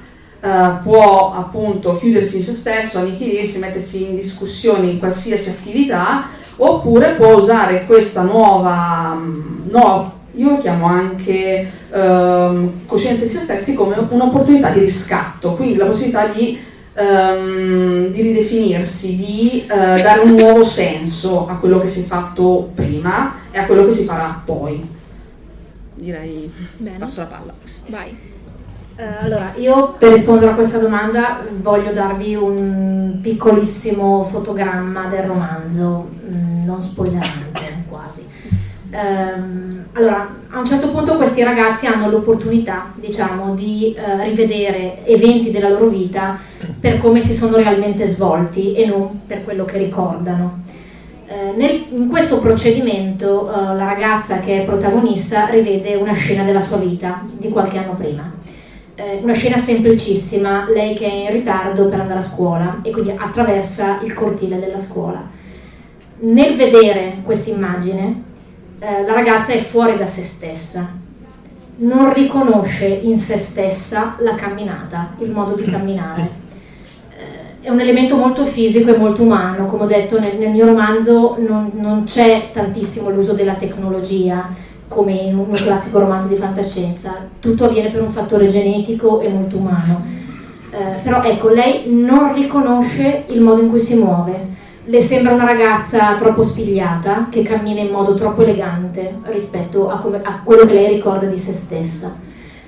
[0.44, 6.26] Uh, può appunto chiudersi in se stesso, annichilirsi, mettersi in discussione in qualsiasi attività,
[6.56, 13.40] oppure può usare questa nuova, mm, no, io lo chiamo anche uh, coscienza di se
[13.40, 16.58] stessi come un'opportunità di riscatto, quindi la possibilità di,
[16.96, 22.70] um, di ridefinirsi, di uh, dare un nuovo senso a quello che si è fatto
[22.74, 24.86] prima e a quello che si farà poi.
[25.94, 26.98] Direi Bene.
[26.98, 27.54] passo la palla.
[27.86, 28.32] Vai.
[28.96, 36.08] Eh, allora, io per rispondere a questa domanda voglio darvi un piccolissimo fotogramma del romanzo,
[36.30, 38.24] mm, non spoilerante quasi.
[38.92, 45.50] Um, allora, a un certo punto questi ragazzi hanno l'opportunità, diciamo, di uh, rivedere eventi
[45.50, 46.38] della loro vita
[46.78, 50.62] per come si sono realmente svolti e non per quello che ricordano.
[51.56, 57.24] Nel, in questo procedimento la ragazza che è protagonista rivede una scena della sua vita
[57.38, 58.30] di qualche anno prima
[58.96, 63.10] eh, una scena semplicissima, lei che è in ritardo per andare a scuola e quindi
[63.16, 65.28] attraversa il cortile della scuola.
[66.20, 68.22] Nel vedere questa immagine,
[68.78, 71.02] eh, la ragazza è fuori da se stessa,
[71.76, 76.30] non riconosce in se stessa la camminata, il modo di camminare.
[77.18, 80.66] Eh, è un elemento molto fisico e molto umano, come ho detto nel, nel mio
[80.66, 84.54] romanzo non, non c'è tantissimo l'uso della tecnologia,
[84.88, 89.56] come in un classico romanzo di fantascienza, tutto avviene per un fattore genetico e molto
[89.56, 90.04] umano.
[90.70, 94.52] Eh, però ecco, lei non riconosce il modo in cui si muove,
[94.86, 100.20] le sembra una ragazza troppo spigliata, che cammina in modo troppo elegante rispetto a, come,
[100.22, 102.20] a quello che lei ricorda di se stessa.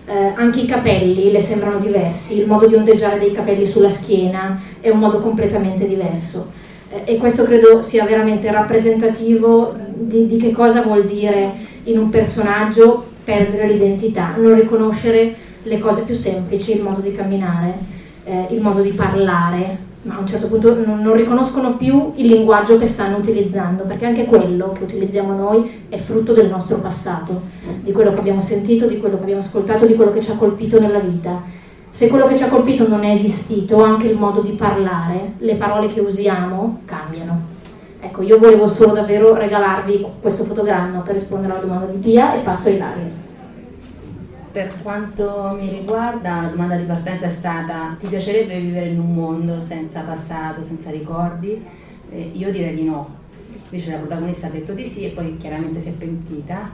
[0.08, 4.60] Eh, anche i capelli le sembrano diversi, il modo di ondeggiare dei capelli sulla schiena
[4.80, 6.52] è un modo completamente diverso.
[6.90, 11.52] Eh, e questo credo sia veramente rappresentativo di, di che cosa vuol dire
[11.86, 17.74] in un personaggio perdere l'identità, non riconoscere le cose più semplici, il modo di camminare,
[18.24, 22.26] eh, il modo di parlare, ma a un certo punto non, non, riconoscono più il
[22.26, 27.42] linguaggio che stanno utilizzando, perché anche quello che utilizziamo noi è frutto del nostro passato,
[27.82, 30.36] di quello che abbiamo sentito, di quello che abbiamo ascoltato, di quello che ci ha
[30.36, 31.42] colpito nella vita.
[31.90, 35.54] Se quello che ci ha colpito non è esistito, anche il modo di parlare, le
[35.54, 37.35] parole che usiamo cambiano.
[38.16, 42.40] Ecco, io volevo solo davvero regalarvi questo fotogramma per rispondere alla domanda di Pia e
[42.40, 43.10] passo a Ilaria.
[44.52, 49.12] Per quanto mi riguarda, la domanda di partenza è stata: ti piacerebbe vivere in un
[49.12, 51.62] mondo senza passato, senza ricordi?
[52.10, 53.06] Eh, io direi di no.
[53.68, 56.72] Invece la protagonista ha detto di sì e poi chiaramente si è pentita.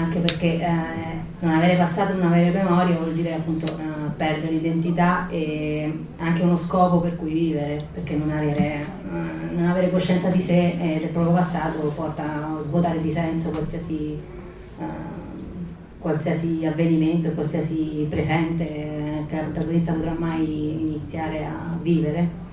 [0.00, 0.68] Anche perché eh,
[1.40, 6.56] non avere passato, non avere memoria vuol dire appunto eh, perdere identità e anche uno
[6.56, 11.08] scopo per cui vivere, perché non avere, eh, non avere coscienza di sé e del
[11.08, 14.18] proprio passato porta a svuotare di senso qualsiasi,
[14.78, 14.84] eh,
[15.98, 22.48] qualsiasi avvenimento, qualsiasi presente che la protagonista potrà mai iniziare a vivere.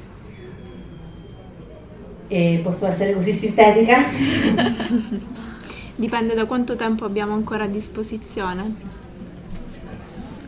[2.29, 3.99] E posso essere così sintetica?
[5.97, 8.75] Dipende da quanto tempo abbiamo ancora a disposizione.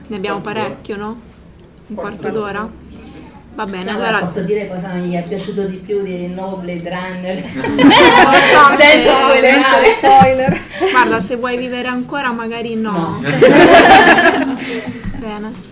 [0.06, 1.20] Ne abbiamo parecchio, no?
[1.88, 2.70] Un quarto d'ora?
[3.56, 4.20] Va bene, Sì, allora...
[4.20, 7.42] posso dire cosa mi è piaciuto di più di nuovo Blade Runner?
[8.78, 9.86] Senza spoilerare.
[9.98, 10.60] spoiler.
[10.92, 12.92] Guarda, se vuoi vivere ancora magari no.
[12.92, 13.20] No.
[15.18, 15.69] Bene.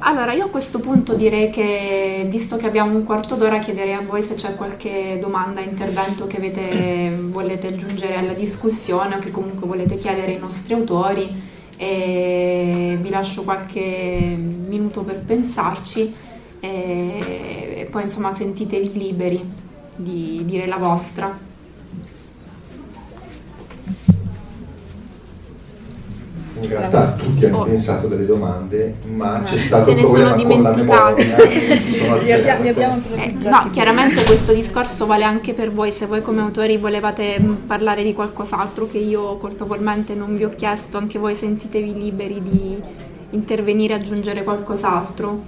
[0.00, 4.02] Allora, io a questo punto direi che, visto che abbiamo un quarto d'ora, chiederei a
[4.02, 9.66] voi se c'è qualche domanda, intervento che avete, volete aggiungere alla discussione o che comunque
[9.66, 11.52] volete chiedere ai nostri autori.
[11.76, 16.14] E vi lascio qualche minuto per pensarci
[16.60, 19.42] e, e poi insomma sentitevi liberi
[19.96, 21.43] di dire la vostra.
[26.60, 27.64] In realtà tutti hanno Oh.
[27.64, 31.36] pensato delle domande, ma c'è Ma stato se un ne sono problema con la memoria.
[32.22, 36.22] Li, abbia- li abbiamo Eh, no, chiaramente questo discorso vale anche per voi, se voi
[36.22, 41.18] come autori volevate mh, parlare di qualcos'altro che io colpevolmente non vi ho chiesto, anche
[41.18, 42.78] voi sentitevi liberi di
[43.30, 45.42] intervenire e aggiungere qualcos'altro.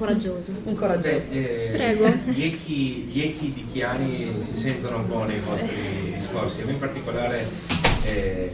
[0.00, 0.16] Là,
[0.64, 1.28] un coraggioso.
[1.30, 2.08] Beh, eh, Prego.
[2.30, 6.72] Gli echi, gli echi di Chiani si sentono un po' nei vostri discorsi, a me
[6.72, 7.46] in particolare
[8.04, 8.50] eh,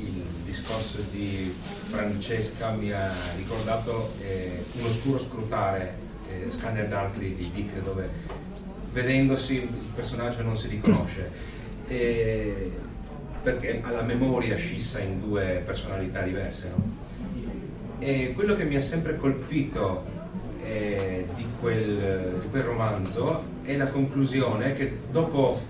[0.00, 1.54] il discorso di
[1.88, 5.94] Francesca mi ha ricordato eh, un oscuro scrutare,
[6.28, 8.10] eh, Scanner Darkly di Dick, dove
[8.92, 11.30] vedendosi il personaggio non si riconosce,
[11.86, 12.72] eh,
[13.42, 16.72] perché ha la memoria scissa in due personalità diverse.
[16.74, 17.02] no?
[18.00, 20.22] E quello che mi ha sempre colpito
[20.64, 25.60] eh, di, quel, di quel romanzo è la conclusione che dopo,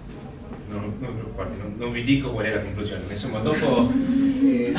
[0.69, 3.91] non, non non, non vi dico qual è la conclusione, ma insomma dopo,
[4.43, 4.75] eh,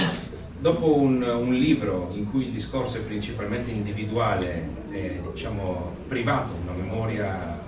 [0.59, 6.73] dopo un, un libro in cui il discorso è principalmente individuale, eh, diciamo privato, una
[6.73, 7.59] memoria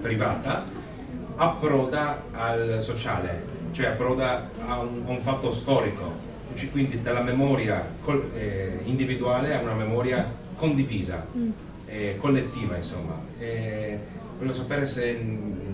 [0.00, 0.64] privata,
[1.36, 7.86] approda al sociale, cioè approda a un, a un fatto storico, Cioè, quindi dalla memoria
[8.34, 11.26] eh, individuale a una memoria condivisa,
[11.92, 13.20] eh, collettiva insomma.
[13.38, 13.98] E
[14.38, 15.12] volevo sapere se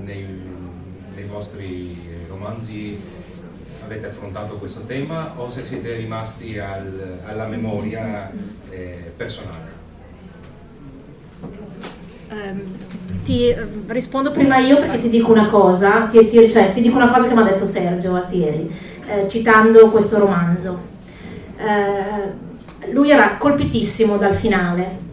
[0.05, 0.27] nei,
[1.15, 1.97] nei vostri
[2.29, 3.01] romanzi
[3.85, 8.31] avete affrontato questo tema o se siete rimasti al- alla memoria
[8.71, 9.77] eh, personale.
[12.31, 12.61] Ehm,
[13.25, 16.97] ti eh, rispondo prima io perché ti dico una cosa, ti, ti- cioè, ti dico
[16.97, 18.71] una cosa che mi ha detto Sergio Attieri,
[19.07, 20.79] eh, citando questo romanzo.
[21.57, 25.07] Eh, lui era colpitissimo dal finale,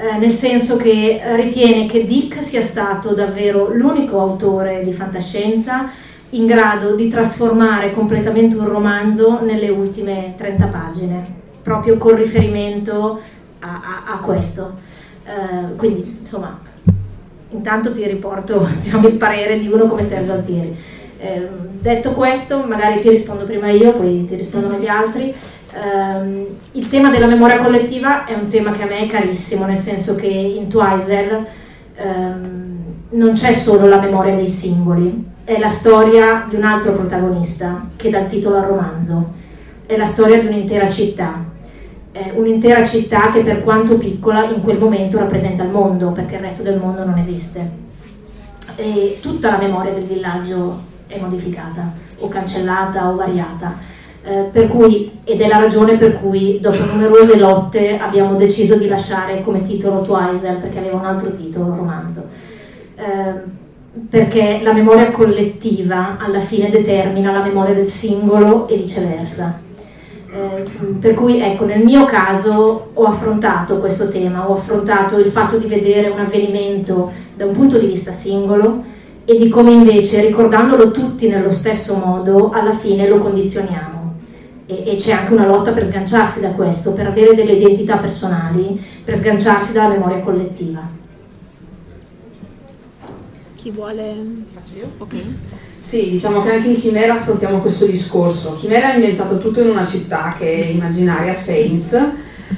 [0.00, 5.90] eh, nel senso che eh, ritiene che Dick sia stato davvero l'unico autore di fantascienza
[6.30, 11.26] in grado di trasformare completamente un romanzo nelle ultime 30 pagine,
[11.62, 13.20] proprio con riferimento
[13.58, 13.66] a,
[14.06, 14.74] a- a questo.
[15.24, 16.56] Eh, quindi, insomma,
[17.50, 20.76] intanto ti riporto diciamo, il parere di uno come Sergio Altieri.
[21.18, 21.48] Eh,
[21.80, 25.34] detto questo, magari ti rispondo prima io, poi ti rispondono gli altri.
[25.72, 29.76] Ehm, il tema della memoria collettiva è un tema che a me è carissimo, nel
[29.76, 31.46] senso che in Twizel
[31.94, 32.76] ehm,
[33.10, 38.10] non c'è solo la memoria dei singoli, è la storia di un altro protagonista che
[38.10, 39.34] dà il titolo al romanzo,
[39.86, 41.44] è la storia di un'intera città,
[42.12, 46.40] è un'intera città che per quanto piccola in quel momento rappresenta il mondo, perché il
[46.40, 47.86] resto del mondo non esiste.
[48.76, 53.96] E tutta la memoria del villaggio è modificata, o cancellata o variata.
[54.24, 59.40] Eh, cui, ed è la ragione per cui dopo numerose lotte abbiamo deciso di lasciare
[59.40, 62.28] come titolo Twizel, perché aveva un altro titolo, romanzo.
[62.96, 63.56] Eh,
[64.08, 69.60] perché la memoria collettiva alla fine determina la memoria del singolo e viceversa.
[70.30, 70.62] Eh,
[71.00, 75.66] per cui ecco, nel mio caso ho affrontato questo tema, ho affrontato il fatto di
[75.66, 78.84] vedere un avvenimento da un punto di vista singolo
[79.24, 83.97] e di come invece ricordandolo tutti nello stesso modo alla fine lo condizioniamo.
[84.70, 88.78] E, e c'è anche una lotta per sganciarsi da questo, per avere delle identità personali,
[89.02, 90.86] per sganciarsi dalla memoria collettiva.
[93.54, 94.14] Chi vuole...
[94.52, 94.90] Faccio io?
[94.98, 95.14] Ok.
[95.78, 98.58] Sì, diciamo che anche in Chimera affrontiamo questo discorso.
[98.60, 101.98] Chimera è ambientato tutto in una città che è immaginaria, Saints,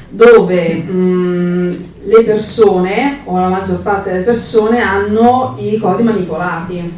[0.09, 6.93] dove mh, le persone, o la maggior parte delle persone, hanno i codi manipolati.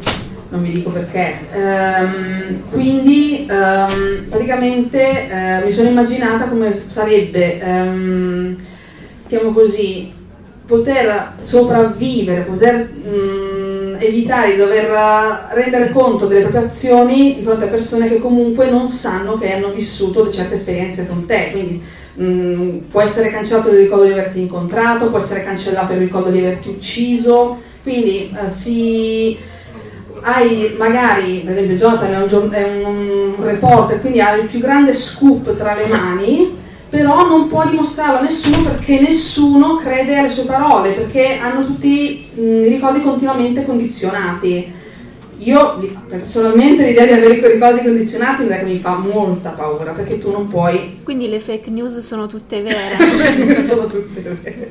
[0.53, 1.47] Non vi dico perché.
[1.51, 8.55] Ehm, quindi ehm, praticamente eh, mi sono immaginata come sarebbe, ehm,
[9.27, 10.13] diciamo così,
[10.67, 14.91] poter sopravvivere, poter mh, evitare di dover
[15.53, 19.71] rendere conto delle proprie azioni di fronte a persone che comunque non sanno che hanno
[19.71, 21.49] vissuto certe esperienze con te.
[21.51, 21.81] Quindi,
[22.13, 26.37] mh, può essere cancellato il ricordo di averti incontrato, può essere cancellato il ricordo di
[26.37, 29.51] averti ucciso, quindi eh, si
[30.23, 35.55] hai magari, per esempio Jonathan è un, un reporter, quindi ha il più grande scoop
[35.57, 36.57] tra le mani,
[36.89, 42.29] però non può dimostrarlo a nessuno perché nessuno crede alle sue parole, perché hanno tutti
[42.35, 44.81] i ricordi continuamente condizionati.
[45.39, 50.47] Io personalmente l'idea di avere quei ricordi condizionati mi fa molta paura perché tu non
[50.47, 51.01] puoi.
[51.03, 53.59] Quindi le fake news sono tutte vere.
[53.61, 54.69] sono tutte vere.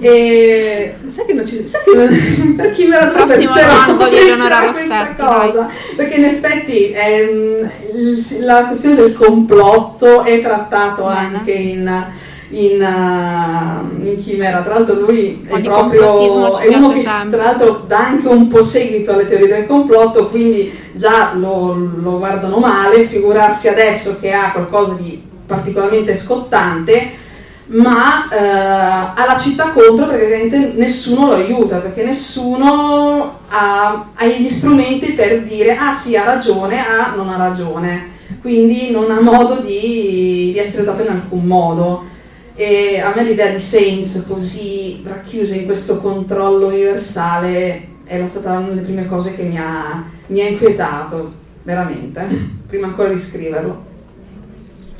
[0.00, 4.16] E sai che non ci sai che non, per chi me la prossimo romanzo di
[4.16, 11.36] Eleonora Rossetti cosa, perché in effetti ehm, il, la questione del complotto è trattato Bene.
[11.36, 12.12] anche in
[12.54, 14.62] in, uh, in Chimera.
[14.62, 17.38] Tra l'altro lui è proprio è uno che sempre.
[17.38, 22.18] tra l'altro dà anche un po' seguito alle teorie del complotto, quindi già lo, lo
[22.18, 27.22] guardano male, figurarsi adesso che ha qualcosa di particolarmente scottante
[27.66, 34.26] ma eh, ha la città contro perché ovviamente nessuno lo aiuta, perché nessuno ha, ha,
[34.26, 38.08] gli strumenti per dire ah sì ha ragione, ah non ha ragione,
[38.40, 42.12] quindi non ha modo di, di essere dato in alcun modo.
[42.56, 48.68] E a me l'idea di Saints così racchiusa in questo controllo universale è stata una
[48.68, 52.26] delle prime cose che mi ha, mi ha inquietato, veramente,
[52.66, 53.92] prima ancora di scriverlo.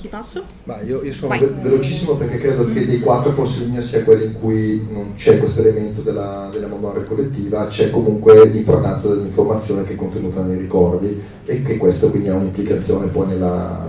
[0.04, 0.42] Chi passo?
[0.64, 4.24] Ma io, io sono ve- velocissimo perché credo che dei quattro forse mio sia quello
[4.24, 9.94] in cui non c'è questo elemento della, della memoria collettiva, c'è comunque l'importanza dell'informazione che
[9.94, 13.82] è contenuta nei ricordi e che questo quindi ha un'implicazione poi nella,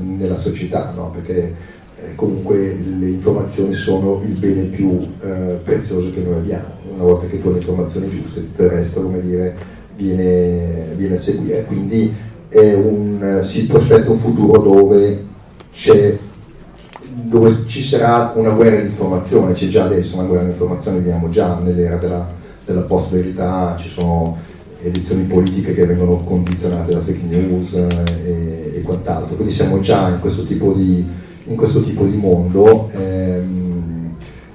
[0.00, 1.12] nella società, no?
[1.12, 1.54] perché
[1.96, 6.70] eh, comunque le informazioni sono il bene più eh, prezioso che noi abbiamo.
[6.92, 9.56] Una volta che tu hai le informazioni giuste, tutto il resto, come dire,
[9.94, 11.64] viene, viene a seguire.
[11.66, 15.30] Quindi un, si prospetta un futuro dove,
[17.24, 21.28] dove ci sarà una guerra di informazione, c'è già adesso una guerra di informazione, viviamo
[21.28, 22.28] già nell'era della,
[22.64, 24.38] della post-verità, ci sono
[24.82, 27.86] elezioni politiche che vengono condizionate da fake news eh,
[28.24, 29.36] e, e quant'altro.
[29.36, 31.20] Quindi siamo già in questo tipo di
[31.56, 34.14] questo tipo di mondo ehm,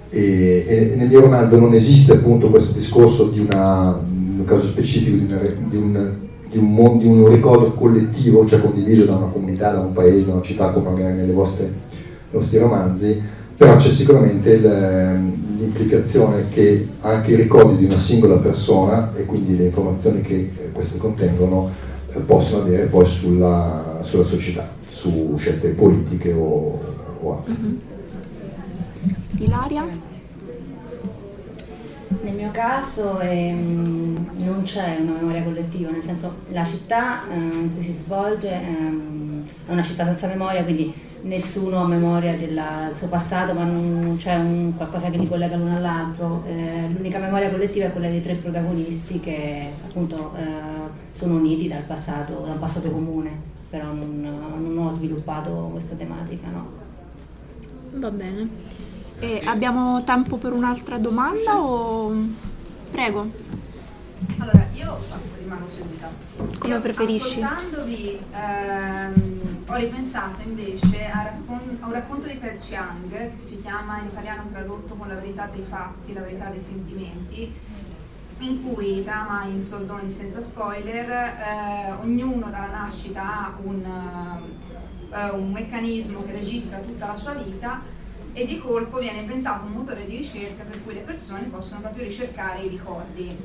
[0.10, 4.68] e, e, nel mio romanzo non esiste appunto questo discorso di una, in un caso
[4.68, 6.16] specifico di, una, di, un,
[6.50, 10.26] di, un mondo, di, un, ricordo collettivo, cioè condiviso da una comunità, da un paese,
[10.26, 13.22] da una città come magari nei vostri romanzi,
[13.56, 19.66] però c'è sicuramente l'implicazione che anche i ricordi di una singola persona e quindi le
[19.66, 21.72] informazioni che queste contengono
[22.12, 26.80] eh, possono avere poi sulla, sulla società su scelte politiche o,
[27.22, 27.54] o altre.
[27.54, 27.76] Mm-hmm.
[29.40, 29.88] Ilaria?
[32.22, 37.76] Nel mio caso ehm, non c'è una memoria collettiva, nel senso la città eh, in
[37.76, 40.94] cui si svolge ehm, è una città senza memoria, quindi
[41.24, 42.62] nessuno ha memoria del
[42.94, 46.44] suo passato, ma non c'è un, qualcosa che li collega l'uno all'altro.
[46.48, 50.44] Eh, l'unica memoria collettiva è quella dei tre protagonisti che appunto eh,
[51.12, 56.48] sono uniti dal passato, da un passato comune però non, non ho sviluppato questa tematica,
[56.50, 56.66] no.
[57.92, 58.48] Va bene.
[59.20, 62.14] E abbiamo tempo per un'altra domanda o...
[62.92, 63.30] Prego.
[64.38, 64.98] Allora, io
[65.40, 66.10] rimango seduta.
[66.60, 67.42] Come io, preferisci?
[67.42, 73.60] Ascoltandovi ehm, ho ripensato invece a, raccon- a, un racconto di Ted Chiang che si
[73.62, 77.54] chiama in italiano tradotto con la verità dei fatti, la verità dei sentimenti
[78.40, 85.52] in cui trama in soldoni senza spoiler, eh, ognuno dalla nascita ha un, uh, un,
[85.52, 87.82] meccanismo che registra tutta la sua vita
[88.38, 92.04] e di colpo viene inventato un motore di ricerca per cui le persone possono proprio
[92.04, 93.36] ricercare i ricordi.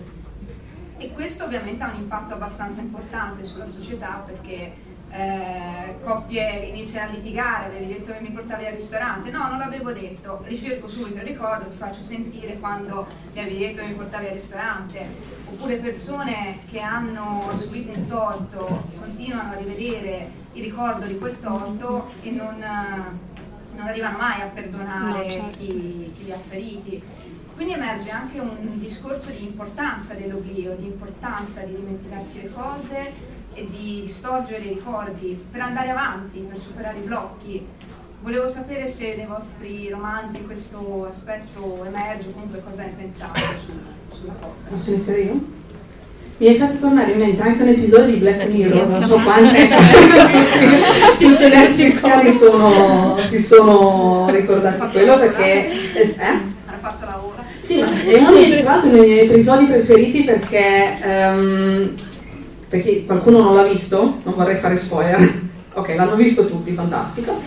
[0.99, 4.75] E questo ovviamente ha un impatto abbastanza importante sulla società perché
[5.11, 9.93] eh, coppie iniziano a litigare, avevi detto che mi portavi al ristorante, no non l'avevo
[9.93, 14.27] detto, ricerco subito il ricordo, ti faccio sentire quando mi avevi detto che mi portavi
[14.27, 15.07] al ristorante,
[15.47, 22.11] oppure persone che hanno subito un torto continuano a rivedere il ricordo di quel torto
[22.21, 22.63] e non,
[23.75, 25.57] non arrivano mai a perdonare no, certo.
[25.57, 27.03] chi, chi li ha feriti.
[27.55, 33.13] Quindi emerge anche un discorso di importanza dell'oblio, di importanza di dimenticarsi le cose
[33.55, 37.67] e di storgere i ricordi per andare avanti, per superare i blocchi.
[38.21, 44.35] volevo sapere se nei vostri romanzi questo aspetto emerge, comunque cosa ne pensate su, sulla
[44.35, 44.69] cosa.
[44.69, 45.62] Posso iniziare io?
[46.43, 49.69] Mi hai fatto tornare in mente anche un episodio di Black Mirror, non so quanti
[51.21, 55.71] tutti gli antiziani sono, si sono ricordati quello perché...
[55.95, 56.51] Eh?
[57.61, 61.95] Sì, ma è uno dei, dei miei episodi preferiti perché, um,
[62.69, 65.51] perché qualcuno non l'ha visto, non vorrei fare spoiler.
[65.75, 67.41] Ok, l'hanno visto tutti, fantastico.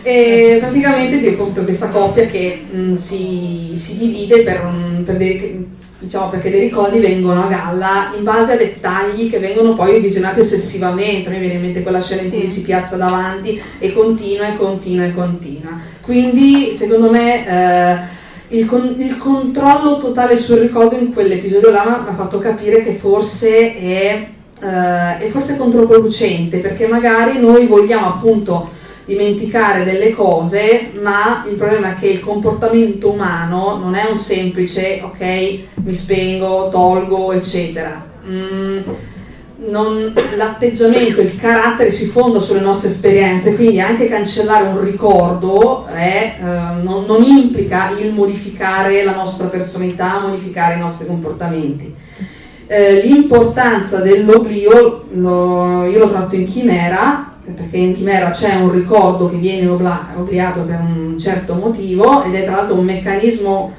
[0.00, 5.68] E praticamente ti racconto questa coppia che mh, si, si, divide per, un, per dei,
[5.98, 10.40] diciamo, perché dei ricordi vengono a galla in base a dettagli che vengono poi visionati
[10.40, 11.30] ossessivamente.
[11.30, 15.04] Me viene in mente quella scena in cui si piazza davanti e continua e continua
[15.04, 15.78] e continua.
[16.00, 17.46] Quindi, secondo me.
[17.46, 18.16] Eh,
[18.50, 22.94] il, con, il, controllo totale sul ricordo in quell'episodio là mi ha fatto capire che
[22.94, 24.26] forse è,
[24.58, 28.70] uh, è forse controproducente perché magari noi vogliamo appunto
[29.08, 35.00] dimenticare delle cose ma il problema è che il comportamento umano non è un semplice
[35.02, 38.80] ok mi spengo, tolgo eccetera mm,
[39.66, 46.36] non, l'atteggiamento, il carattere si fonda sulle nostre esperienze, quindi anche cancellare un ricordo è,
[46.38, 46.42] eh,
[46.82, 51.92] non, non, implica il modificare la nostra personalità, modificare i nostri comportamenti.
[52.66, 59.28] Eh, l'importanza dell'oblio, lo, io l'ho tratto in chimera, perché in chimera c'è un ricordo
[59.28, 63.72] che viene obliato per un certo motivo ed è tra l'altro un meccanismo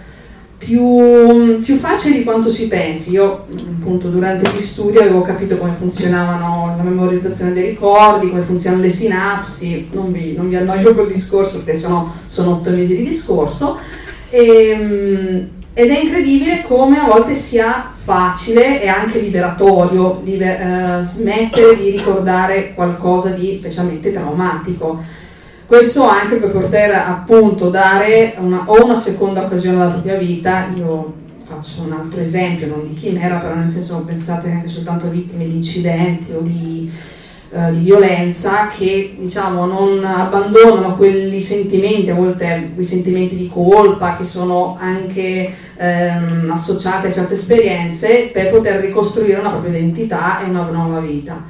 [0.58, 3.12] più, più, facile di quanto si pensi.
[3.12, 3.46] Io
[3.80, 8.92] appunto durante gli studi avevo capito come funzionavano la memorizzazione dei ricordi, come funzionano le
[8.92, 13.78] sinapsi, non vi, non vi annoio col discorso perché sono, sono otto mesi di discorso.
[14.30, 15.50] E, ehm,
[15.80, 21.92] ed è incredibile come a volte sia facile e anche liberatorio liber, eh, smettere di
[21.92, 25.02] ricordare qualcosa di specialmente traumatico.
[25.66, 31.14] Questo anche per poter appunto dare una, o una seconda occasione alla propria vita, io
[31.48, 35.12] faccio un altro esempio, non di chimera, però nel senso non pensate neanche soltanto a
[35.12, 36.92] vittime di incidenti o di,
[37.52, 44.18] eh, di violenza che diciamo non abbandonano quei sentimenti, a volte quei sentimenti di colpa
[44.18, 50.50] che sono anche ehm, associati a certe esperienze per poter ricostruire una propria identità e
[50.50, 51.42] una nuova vita.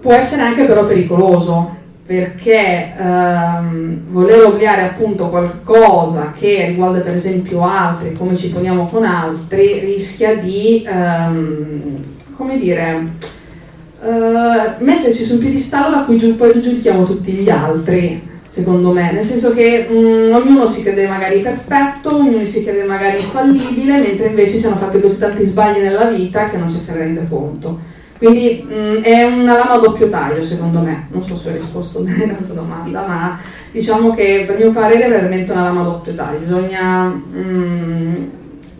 [0.00, 7.62] Può essere anche però pericoloso, perché ehm, voler obliare appunto qualcosa che riguarda per esempio
[7.62, 13.08] altri, come ci poniamo con altri, rischia di, ehm, come dire,
[14.02, 18.26] eh, metterci su un piedistallo da cui poi giudichiamo tutti gli altri,
[18.58, 22.82] secondo me, nel senso che mh, mm, ognuno si crede magari perfetto, ognuno si crede
[22.82, 26.78] magari infallibile, mentre invece si sono fatti così tanti sbagli nella vita che non ci
[26.78, 27.78] si rende conto.
[28.18, 31.52] Quindi mh, mm, è una lama a doppio taglio secondo me, non so se ho
[31.52, 33.38] risposto bene alla tua domanda, ma
[33.70, 38.24] diciamo che per mio parere è veramente una lama a doppio taglio, bisogna, mh, mm,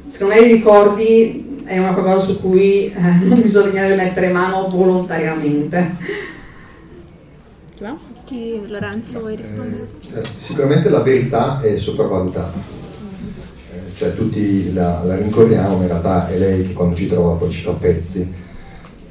[0.09, 6.27] secondo me i ricordi è una cosa su cui eh, non bisogna mettere mano volontariamente.
[8.29, 9.87] Chi, Lorenzo vuoi rispondere?
[10.13, 12.53] Eh, sicuramente la verità è sopravvalutata,
[13.73, 17.37] eh, cioè tutti la, la rincorriamo, ma in realtà è lei che quando ci trova
[17.37, 18.31] poi ci fa pezzi.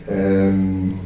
[0.06, 1.00] Ehm,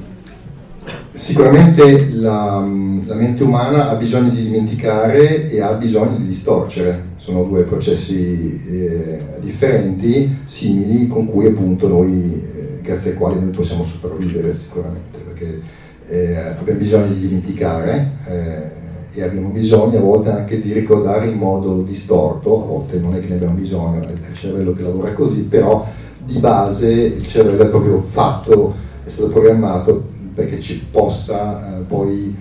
[1.13, 2.67] sicuramente la,
[3.05, 8.61] la, mente umana ha bisogno di dimenticare e ha bisogno di distorcere, sono due processi
[8.67, 15.17] eh, differenti, simili, con cui appunto noi, eh, grazie ai quali noi possiamo sopravvivere sicuramente,
[15.19, 15.79] perché
[16.11, 18.79] eh, abbiamo bisogno di dimenticare eh,
[19.13, 23.19] e abbiamo bisogno a volte anche di ricordare in modo distorto, a volte non è
[23.21, 25.85] che ne abbiamo bisogno, è il cervello che lavora così, però
[26.25, 30.03] di base il cervello è proprio fatto è stato programmato
[30.35, 32.35] perché ci possa eh, poi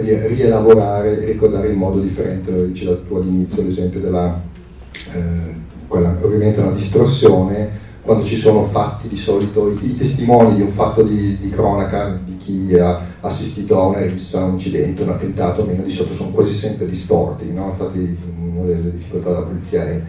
[0.00, 4.42] dire, rielaborare e ricordare in modo differente, lo dicevo tu all'inizio l'esempio della,
[5.12, 5.54] eh,
[5.88, 10.68] quella, ovviamente una distorsione, quando ci sono fatti di solito, i, i testimoni di un
[10.68, 15.62] fatto di, di, cronaca, di chi ha assistito a una rissa, un incidente, un attentato,
[15.62, 17.70] almeno di solito sono quasi sempre distorti, no?
[17.70, 18.18] infatti
[18.52, 20.02] una delle difficoltà della polizia è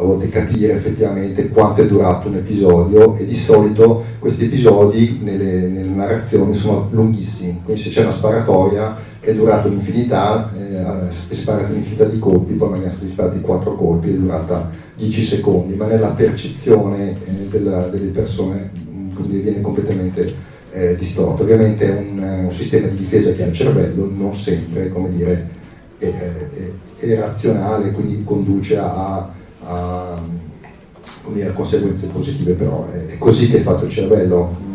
[0.00, 5.68] a volte capire effettivamente quanto è durato un episodio e di solito questi episodi nelle,
[5.68, 11.72] nelle narrazioni sono lunghissimi, quindi se c'è una sparatoria è durata un'infinità, eh, è sparato
[11.72, 16.08] un'infinità di colpi, poi magari sono sparati quattro colpi, è durata 10 secondi, ma nella
[16.08, 18.70] percezione eh, della, delle persone
[19.14, 20.32] quindi viene completamente
[20.72, 21.42] eh, distorto.
[21.42, 25.50] Ovviamente è un, un, sistema di difesa che ha il cervello, non sempre, come dire,
[25.98, 29.36] è, è, è razionale, quindi conduce a
[29.68, 34.66] a, a conseguenze positive, però è, è, così che è fatto il cervello.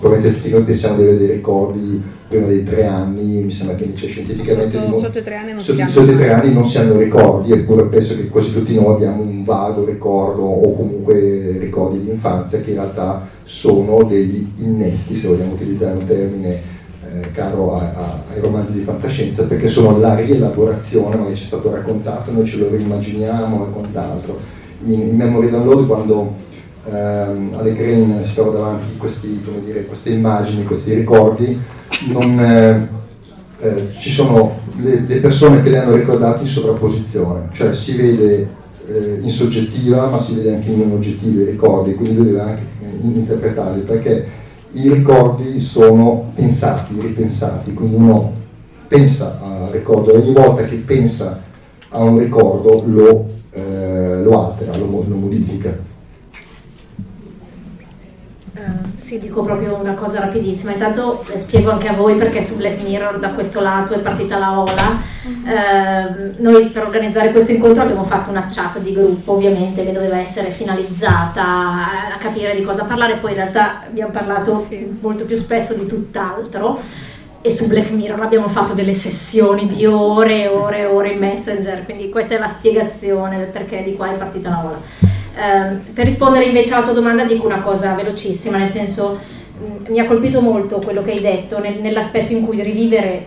[0.00, 3.86] Probabilmente tutti noi pensiamo di avere dei ricordi prima dei tre anni, mi sembra che
[3.90, 6.96] dice scientificamente Sotto, sotto i tre anni non sotto, sotto tre anni non si hanno
[6.96, 12.10] ricordi, eppure penso che quasi tutti noi abbiamo un vago ricordo o comunque ricordi di
[12.10, 16.48] infanzia che in realtà sono degli innesti, se vogliamo utilizzare un termine
[17.12, 21.46] eh, caro a- a- ai romanzi di fantascienza, perché sono la rielaborazione, magari ci è
[21.46, 24.38] stato raccontato, noi ce lo rimmaginiamo e quant'altro.
[24.84, 26.32] In, in Memory Download quando
[26.90, 31.58] ehm, alle Green si trova davanti questi, dire, queste immagini, questi ricordi,
[32.08, 32.88] non, eh,
[33.60, 38.48] eh, ci sono le, le persone che le hanno ricordate in sovrapposizione, cioè si vede
[38.86, 42.40] eh, in soggettiva ma si vede anche in non oggettiva i ricordi, quindi lui deve
[42.40, 44.26] anche eh, interpretarli perché
[44.72, 48.32] i ricordi sono pensati, ripensati, quindi uno
[48.86, 51.42] pensa al ricordo e ogni volta che pensa
[51.90, 55.76] a un ricordo lo, eh, lo altera, lo, lo modifica.
[58.54, 60.70] Eh, sì, dico proprio una cosa rapidissima.
[60.70, 64.38] Intanto eh, spiego anche a voi perché su Black Mirror da questo lato è partita
[64.38, 65.02] la ola.
[65.24, 70.16] Eh, noi per organizzare questo incontro abbiamo fatto una chat di gruppo, ovviamente, che doveva
[70.16, 73.16] essere finalizzata a capire di cosa parlare.
[73.16, 74.68] Poi in realtà abbiamo parlato
[75.00, 76.78] molto più spesso di tutt'altro.
[77.42, 81.18] E su Black Mirror abbiamo fatto delle sessioni di ore e ore e ore in
[81.18, 85.18] Messenger, quindi questa è la spiegazione del perché di qua è partita la ola.
[85.36, 89.18] Ehm, per rispondere invece alla tua domanda dico una cosa velocissima, nel senso
[89.58, 93.26] mh, mi ha colpito molto quello che hai detto nel- nell'aspetto in cui rivivere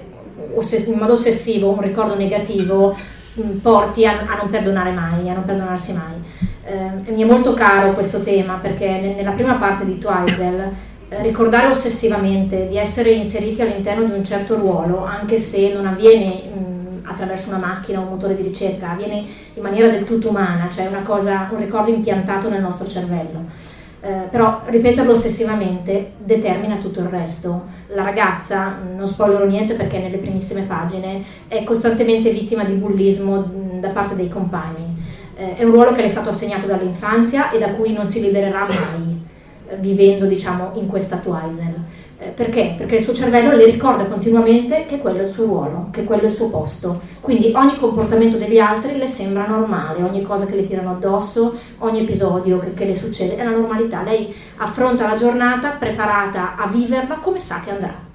[0.56, 2.96] ossess- in modo ossessivo un ricordo negativo
[3.36, 6.22] mh, porti a, a non perdonare mai, a non perdonarsi mai.
[6.66, 10.72] Ehm, e mi è molto caro questo tema perché ne- nella prima parte di Twizel
[11.10, 16.42] eh, ricordare ossessivamente di essere inseriti all'interno di un certo ruolo, anche se non avviene
[16.54, 16.73] mh,
[17.04, 20.90] attraverso una macchina o un motore di ricerca, avviene in maniera del tutto umana, cioè
[21.04, 23.72] cosa, un ricordo impiantato nel nostro cervello.
[24.06, 27.68] Eh, però ripeterlo ossessivamente determina tutto il resto.
[27.88, 33.80] La ragazza, non spoilerò niente perché nelle primissime pagine, è costantemente vittima di bullismo mh,
[33.80, 35.02] da parte dei compagni.
[35.36, 38.22] Eh, è un ruolo che le è stato assegnato dall'infanzia e da cui non si
[38.22, 39.24] libererà mai,
[39.70, 41.74] eh, vivendo diciamo in questa Twizel.
[42.24, 42.76] Eh, Perché?
[42.78, 46.22] Perché il suo cervello le ricorda continuamente che quello è il suo ruolo, che quello
[46.22, 47.02] è il suo posto.
[47.20, 52.02] Quindi ogni comportamento degli altri le sembra normale, ogni cosa che le tirano addosso, ogni
[52.02, 54.04] episodio che, che le succede è la normalità.
[54.04, 58.12] Lei affronta la giornata preparata a viverla come sa che andrà.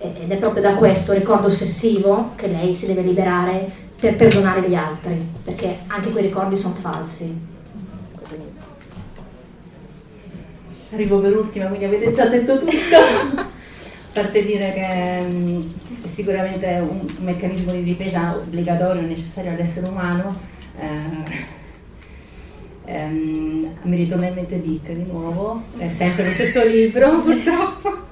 [0.00, 3.68] Ed è proprio da questo ricordo ossessivo che lei si deve liberare
[3.98, 7.56] per perdonare gli altri, perché anche quei ricordi sono falsi.
[10.90, 12.70] Arrivo per ultima, quindi avete già detto tutto.
[14.08, 15.62] A parte dire che mm,
[16.02, 20.34] è sicuramente un, meccanismo di difesa obbligatorio e necessario all'essere umano.
[20.80, 21.56] eh,
[22.86, 28.06] ehm, mi ritorna in mente Dick di nuovo, è sempre lo stesso libro purtroppo.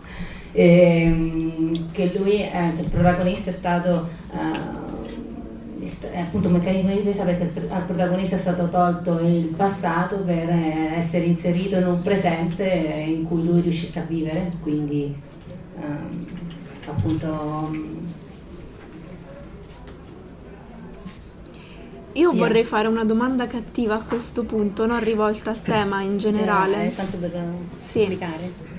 [0.53, 4.77] Ehm, che lui, eh, cioè il protagonista è stato eh,
[6.11, 10.49] è appunto un meccanismo di difesa perché al protagonista è stato tolto il passato per
[10.49, 15.14] eh, essere inserito in un presente in cui lui riuscisse a vivere, quindi
[15.80, 16.26] ehm,
[16.87, 17.97] appunto mm,
[22.12, 22.47] Io Via.
[22.47, 26.16] vorrei fare una domanda cattiva a questo punto, non rivolta a te, ma in eh,
[26.16, 26.93] generale.
[26.95, 27.30] tanto per
[27.78, 27.99] Sì.
[27.99, 28.76] comunicare.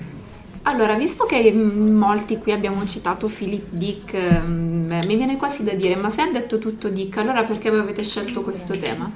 [0.62, 5.64] Allora, visto che mm, molti qui abbiamo citato Philip Dick, mm, eh, mi viene quasi
[5.64, 9.10] da dire, ma se ha detto tutto Dick, allora perché voi avete scelto questo tema?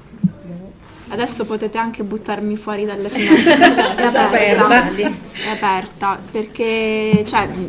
[1.09, 3.97] Adesso potete anche buttarmi fuori dalle finestre.
[3.97, 4.88] È aperta.
[4.90, 7.66] È aperta, perché cioè, mm,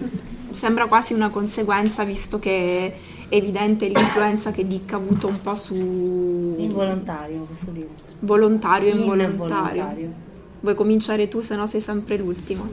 [0.51, 2.95] sembra quasi una conseguenza, visto che
[3.27, 7.89] è evidente l'influenza che Dick ha avuto un po' su Involontario questo libro.
[8.19, 9.81] volontario e involontario.
[9.81, 10.22] Involontario.
[10.63, 12.69] Vuoi cominciare tu, se no sei sempre l'ultimo.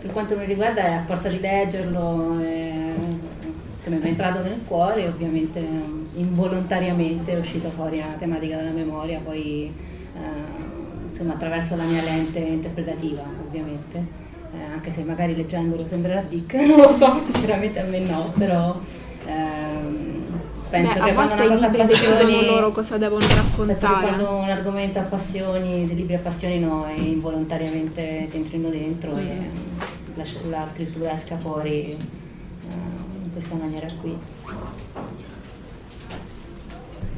[0.00, 5.60] Per quanto mi riguarda, a forza di leggerlo, mi è entrato nel cuore ovviamente
[6.14, 9.72] involontariamente è uscita fuori la tematica della memoria, poi
[10.14, 14.22] eh, insomma, attraverso la mia lente interpretativa, ovviamente.
[14.54, 18.80] Eh, anche se magari leggendolo sembrerà Dick, non lo so, sinceramente a me no, però
[19.26, 20.23] ehm,
[20.74, 24.06] penso Beh, che quando una cosa appassioni loro cosa devono che raccontare.
[24.06, 29.48] quando un argomento appassioni, dei libri appassionino e involontariamente ti entrino dentro e
[30.16, 31.96] la, la scrittura esca fuori eh,
[33.22, 34.18] in questa maniera qui.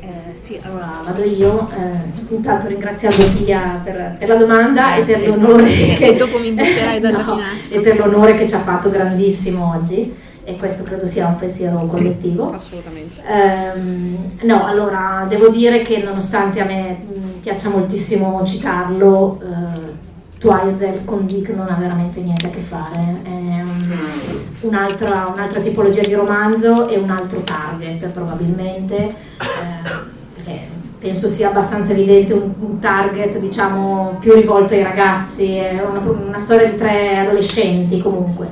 [0.01, 1.69] Eh, sì, allora vado io.
[1.71, 7.01] Eh, intanto ringraziando Pia per, per la domanda e per l'onore Che dopo mi butterai
[7.01, 7.77] dalla No, finestra.
[7.77, 10.15] e per l'onore che ci ha fatto grandissimo oggi
[10.49, 12.53] e questo credo sia un pensiero collettivo.
[12.53, 13.21] Assolutamente.
[13.27, 19.95] Ehm, no, allora devo dire che nonostante a me mh, piaccia moltissimo citarlo, eh,
[20.39, 23.65] Twizel con Dick non ha veramente niente a che fare, è
[24.61, 29.15] un'altra, un'altra tipologia di romanzo e un altro target probabilmente,
[30.45, 30.69] eh,
[31.01, 36.39] penso sia abbastanza evidente un, un, target diciamo più rivolto ai ragazzi, è una, una
[36.39, 38.49] storia di tre adolescenti comunque,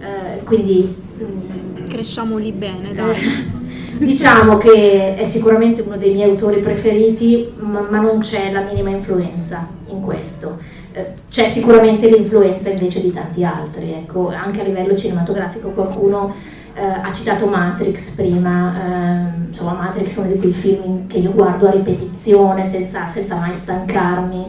[0.00, 1.02] eh, quindi...
[1.22, 3.62] Mm, Cresciamoli bene, dai.
[3.98, 8.90] diciamo che è sicuramente uno dei miei autori preferiti, ma, ma non c'è la minima
[8.90, 14.96] influenza in questo eh, c'è sicuramente l'influenza invece di tanti altri, ecco, anche a livello
[14.96, 16.32] cinematografico qualcuno
[16.72, 21.32] eh, ha citato Matrix prima, eh, insomma Matrix è uno di quei film che io
[21.32, 24.46] guardo a ripetizione senza, senza mai stancarmi,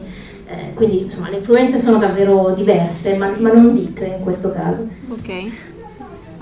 [0.48, 4.88] eh, quindi insomma le influenze sono davvero diverse, ma, ma non Dick in questo caso.
[5.10, 5.74] Ok.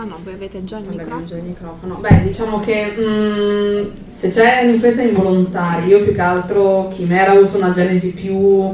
[0.04, 1.26] Ah no, voi avete già il microfono.
[1.26, 1.96] Già il microfono.
[1.96, 7.36] Beh, diciamo che mh, mm, se c'è un'influenza involontaria, io più che altro Chimera ha
[7.36, 8.70] avuto una genesi più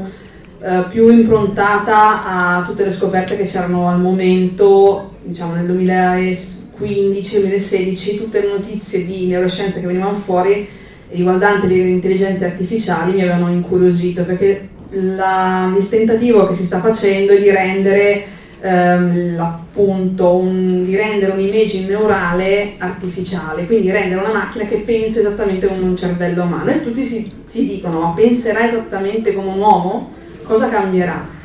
[0.62, 8.40] eh, più improntata a tutte le scoperte che c'erano al momento, diciamo nel 2015-2016, tutte
[8.40, 10.68] le notizie di neuroscienza che venivano fuori
[11.10, 17.30] riguardanti le intelligenze artificiali mi avevano incuriosito perché la, il tentativo che si sta facendo
[17.32, 24.64] è di rendere ehm, appunto un, di rendere un'immagine neurale artificiale, quindi rendere una macchina
[24.64, 29.32] che pensa esattamente come un cervello umano e tutti si, si dicono ma penserà esattamente
[29.32, 30.18] come un uomo?
[30.50, 31.38] cosa cambierà?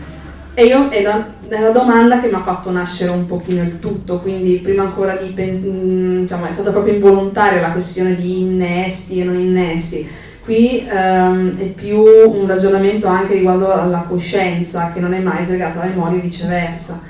[0.56, 3.80] E io è la, è la domanda che mi ha fatto nascere un pochino il
[3.80, 8.42] tutto, quindi prima ancora di pensare, mm, diciamo, è stata proprio involontaria la questione di
[8.42, 10.08] innesti e non innesti.
[10.46, 15.82] Qui um, è più un ragionamento anche riguardo alla coscienza, che non è mai slegata
[15.82, 17.02] alla memoria e viceversa.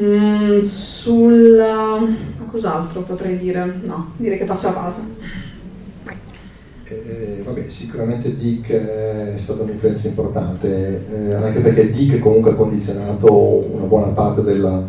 [0.00, 1.60] Mm, sul...
[2.48, 3.80] cos'altro potrei dire?
[3.82, 5.02] No, direi che passo a casa.
[6.84, 13.32] Eh, vabbè, sicuramente Dick è stata un'influenza importante, eh, anche perché Dick comunque ha condizionato
[13.32, 14.80] una buona parte della,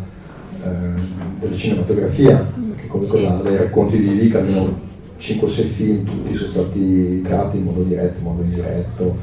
[0.64, 1.00] eh,
[1.40, 3.42] della cinematografia, perché comunque sì.
[3.42, 4.90] dai racconti di Dick almeno
[5.22, 9.16] 5 o 6 film, tutti sono stati creati in modo diretto, in modo indiretto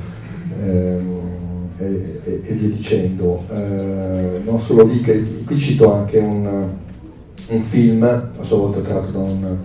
[0.62, 1.20] ehm,
[1.78, 3.44] e, e, e, via dicendo.
[3.52, 6.70] Eh, non solo Dick, qui cito anche un,
[7.48, 9.58] un film, a sua volta tratto da un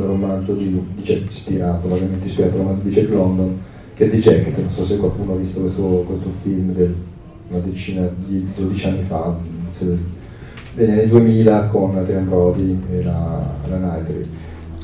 [0.00, 3.60] un romanzo di, di Jack ispirato, vagamente ispirato al romanzo di Jack London,
[3.94, 6.94] che è di Jack, non so se qualcuno ha visto questo, questo film del,
[7.48, 9.36] una decina di 12 anni fa,
[10.74, 14.26] degli anni 2000 con Adrian Brody e la, la Knightley.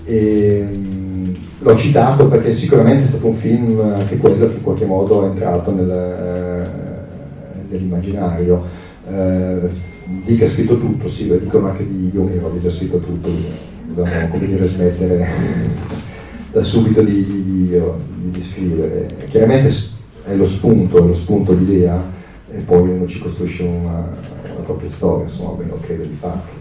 [0.09, 4.87] E, mh, l'ho citato perché sicuramente è stato un film anche quello che in qualche
[4.87, 8.65] modo è entrato nel, eh, nell'immaginario.
[9.09, 9.87] Eh,
[10.25, 13.29] Dick ha scritto tutto, sì, dicono anche di Yomiro, ha già scritto tutto
[13.95, 15.27] dobbiamo come dire, smettere
[16.53, 17.81] da subito di, di, di,
[18.31, 19.09] di, scrivere.
[19.29, 19.73] Chiaramente
[20.25, 22.03] è lo spunto, è lo spunto l'idea
[22.51, 24.09] e poi uno ci costruisce una,
[24.45, 26.58] una propria storia, insomma, bene lo crede di fatto.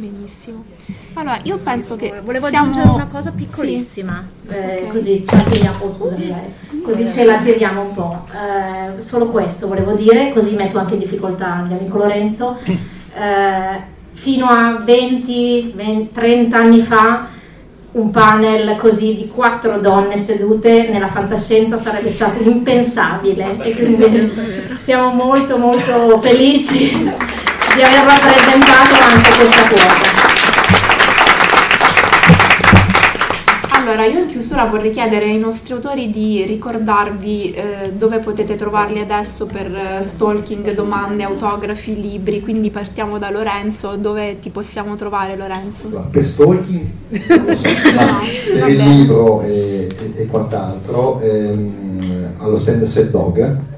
[0.00, 0.64] Benissimo.
[1.12, 2.22] Allora, io penso che.
[2.24, 2.70] Volevo siamo...
[2.70, 4.54] aggiungere una cosa piccolissima, sì.
[4.54, 4.88] eh, okay.
[4.88, 8.24] così ce la tiriamo, oh, scusami, così ce la tiriamo un po'.
[8.32, 12.58] Eh, solo questo volevo dire, così metto anche in difficoltà il mio amico Lorenzo.
[12.64, 17.28] Eh, fino a 20, 20, 30 anni fa
[17.92, 24.32] un panel così di quattro donne sedute nella fantascienza sarebbe stato impensabile e quindi
[24.84, 26.92] siamo molto molto felici
[27.74, 30.38] di aver rappresentato anche questa cosa.
[33.72, 39.00] Allora, io in chiusura vorrei chiedere ai nostri autori di ricordarvi eh, dove potete trovarli
[39.00, 45.36] adesso per eh, stalking, domande, autografi, libri, quindi partiamo da Lorenzo, dove ti possiamo trovare
[45.36, 45.88] Lorenzo?
[46.10, 53.69] per stalking, no, per il libro e, e, e quant'altro, ehm, allo stand Set Dog,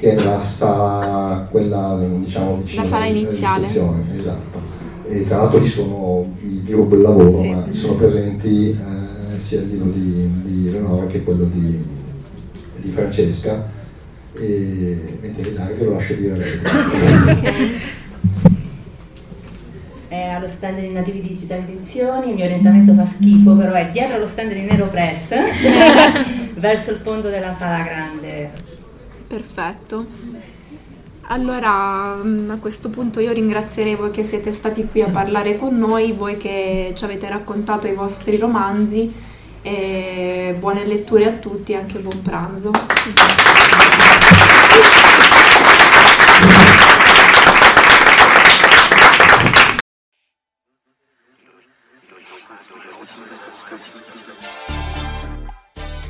[0.00, 3.66] che è la sala, quella diciamo vicino La sala iniziale.
[3.68, 4.58] Esatto.
[5.06, 7.54] E tra l'altro lì sono il gruppo del lavoro, sì.
[7.54, 8.70] ma sono presenti...
[8.70, 9.10] Eh,
[9.50, 11.82] sia il libro di, di Leonora che quello di,
[12.76, 13.68] di Francesca,
[14.34, 16.60] e, mentre Ilaria lo lascio dire a lei.
[20.06, 24.16] È allo stand di Nativi Digital Edizioni, il mio orientamento fa schifo, però è dietro
[24.16, 25.34] allo stand di Nero Press,
[26.54, 28.50] verso il fondo della sala grande.
[29.30, 30.04] Perfetto.
[31.28, 35.78] Allora mm, a questo punto io ringrazierei voi che siete stati qui a parlare con
[35.78, 39.14] noi, voi che ci avete raccontato i vostri romanzi
[39.62, 42.72] e buone letture a tutti e anche buon pranzo.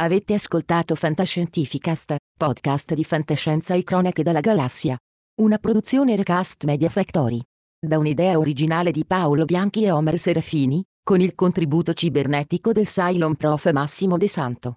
[0.00, 4.96] Avete ascoltato Fantascientificast, podcast di fantascienza e cronache dalla galassia.
[5.40, 7.40] Una produzione Recast Media Factory.
[7.84, 13.34] Da un'idea originale di Paolo Bianchi e Omer Serafini, con il contributo cibernetico del Cylon
[13.34, 14.76] Prof Massimo De Santo.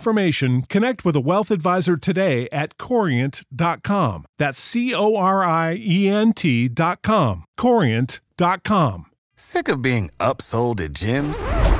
[0.00, 4.24] information, connect with a wealth advisor today at corient.com.
[4.38, 7.44] That's C O R I E N T.com.
[7.58, 9.06] Corient.com.
[9.36, 11.79] Sick of being upsold at gyms?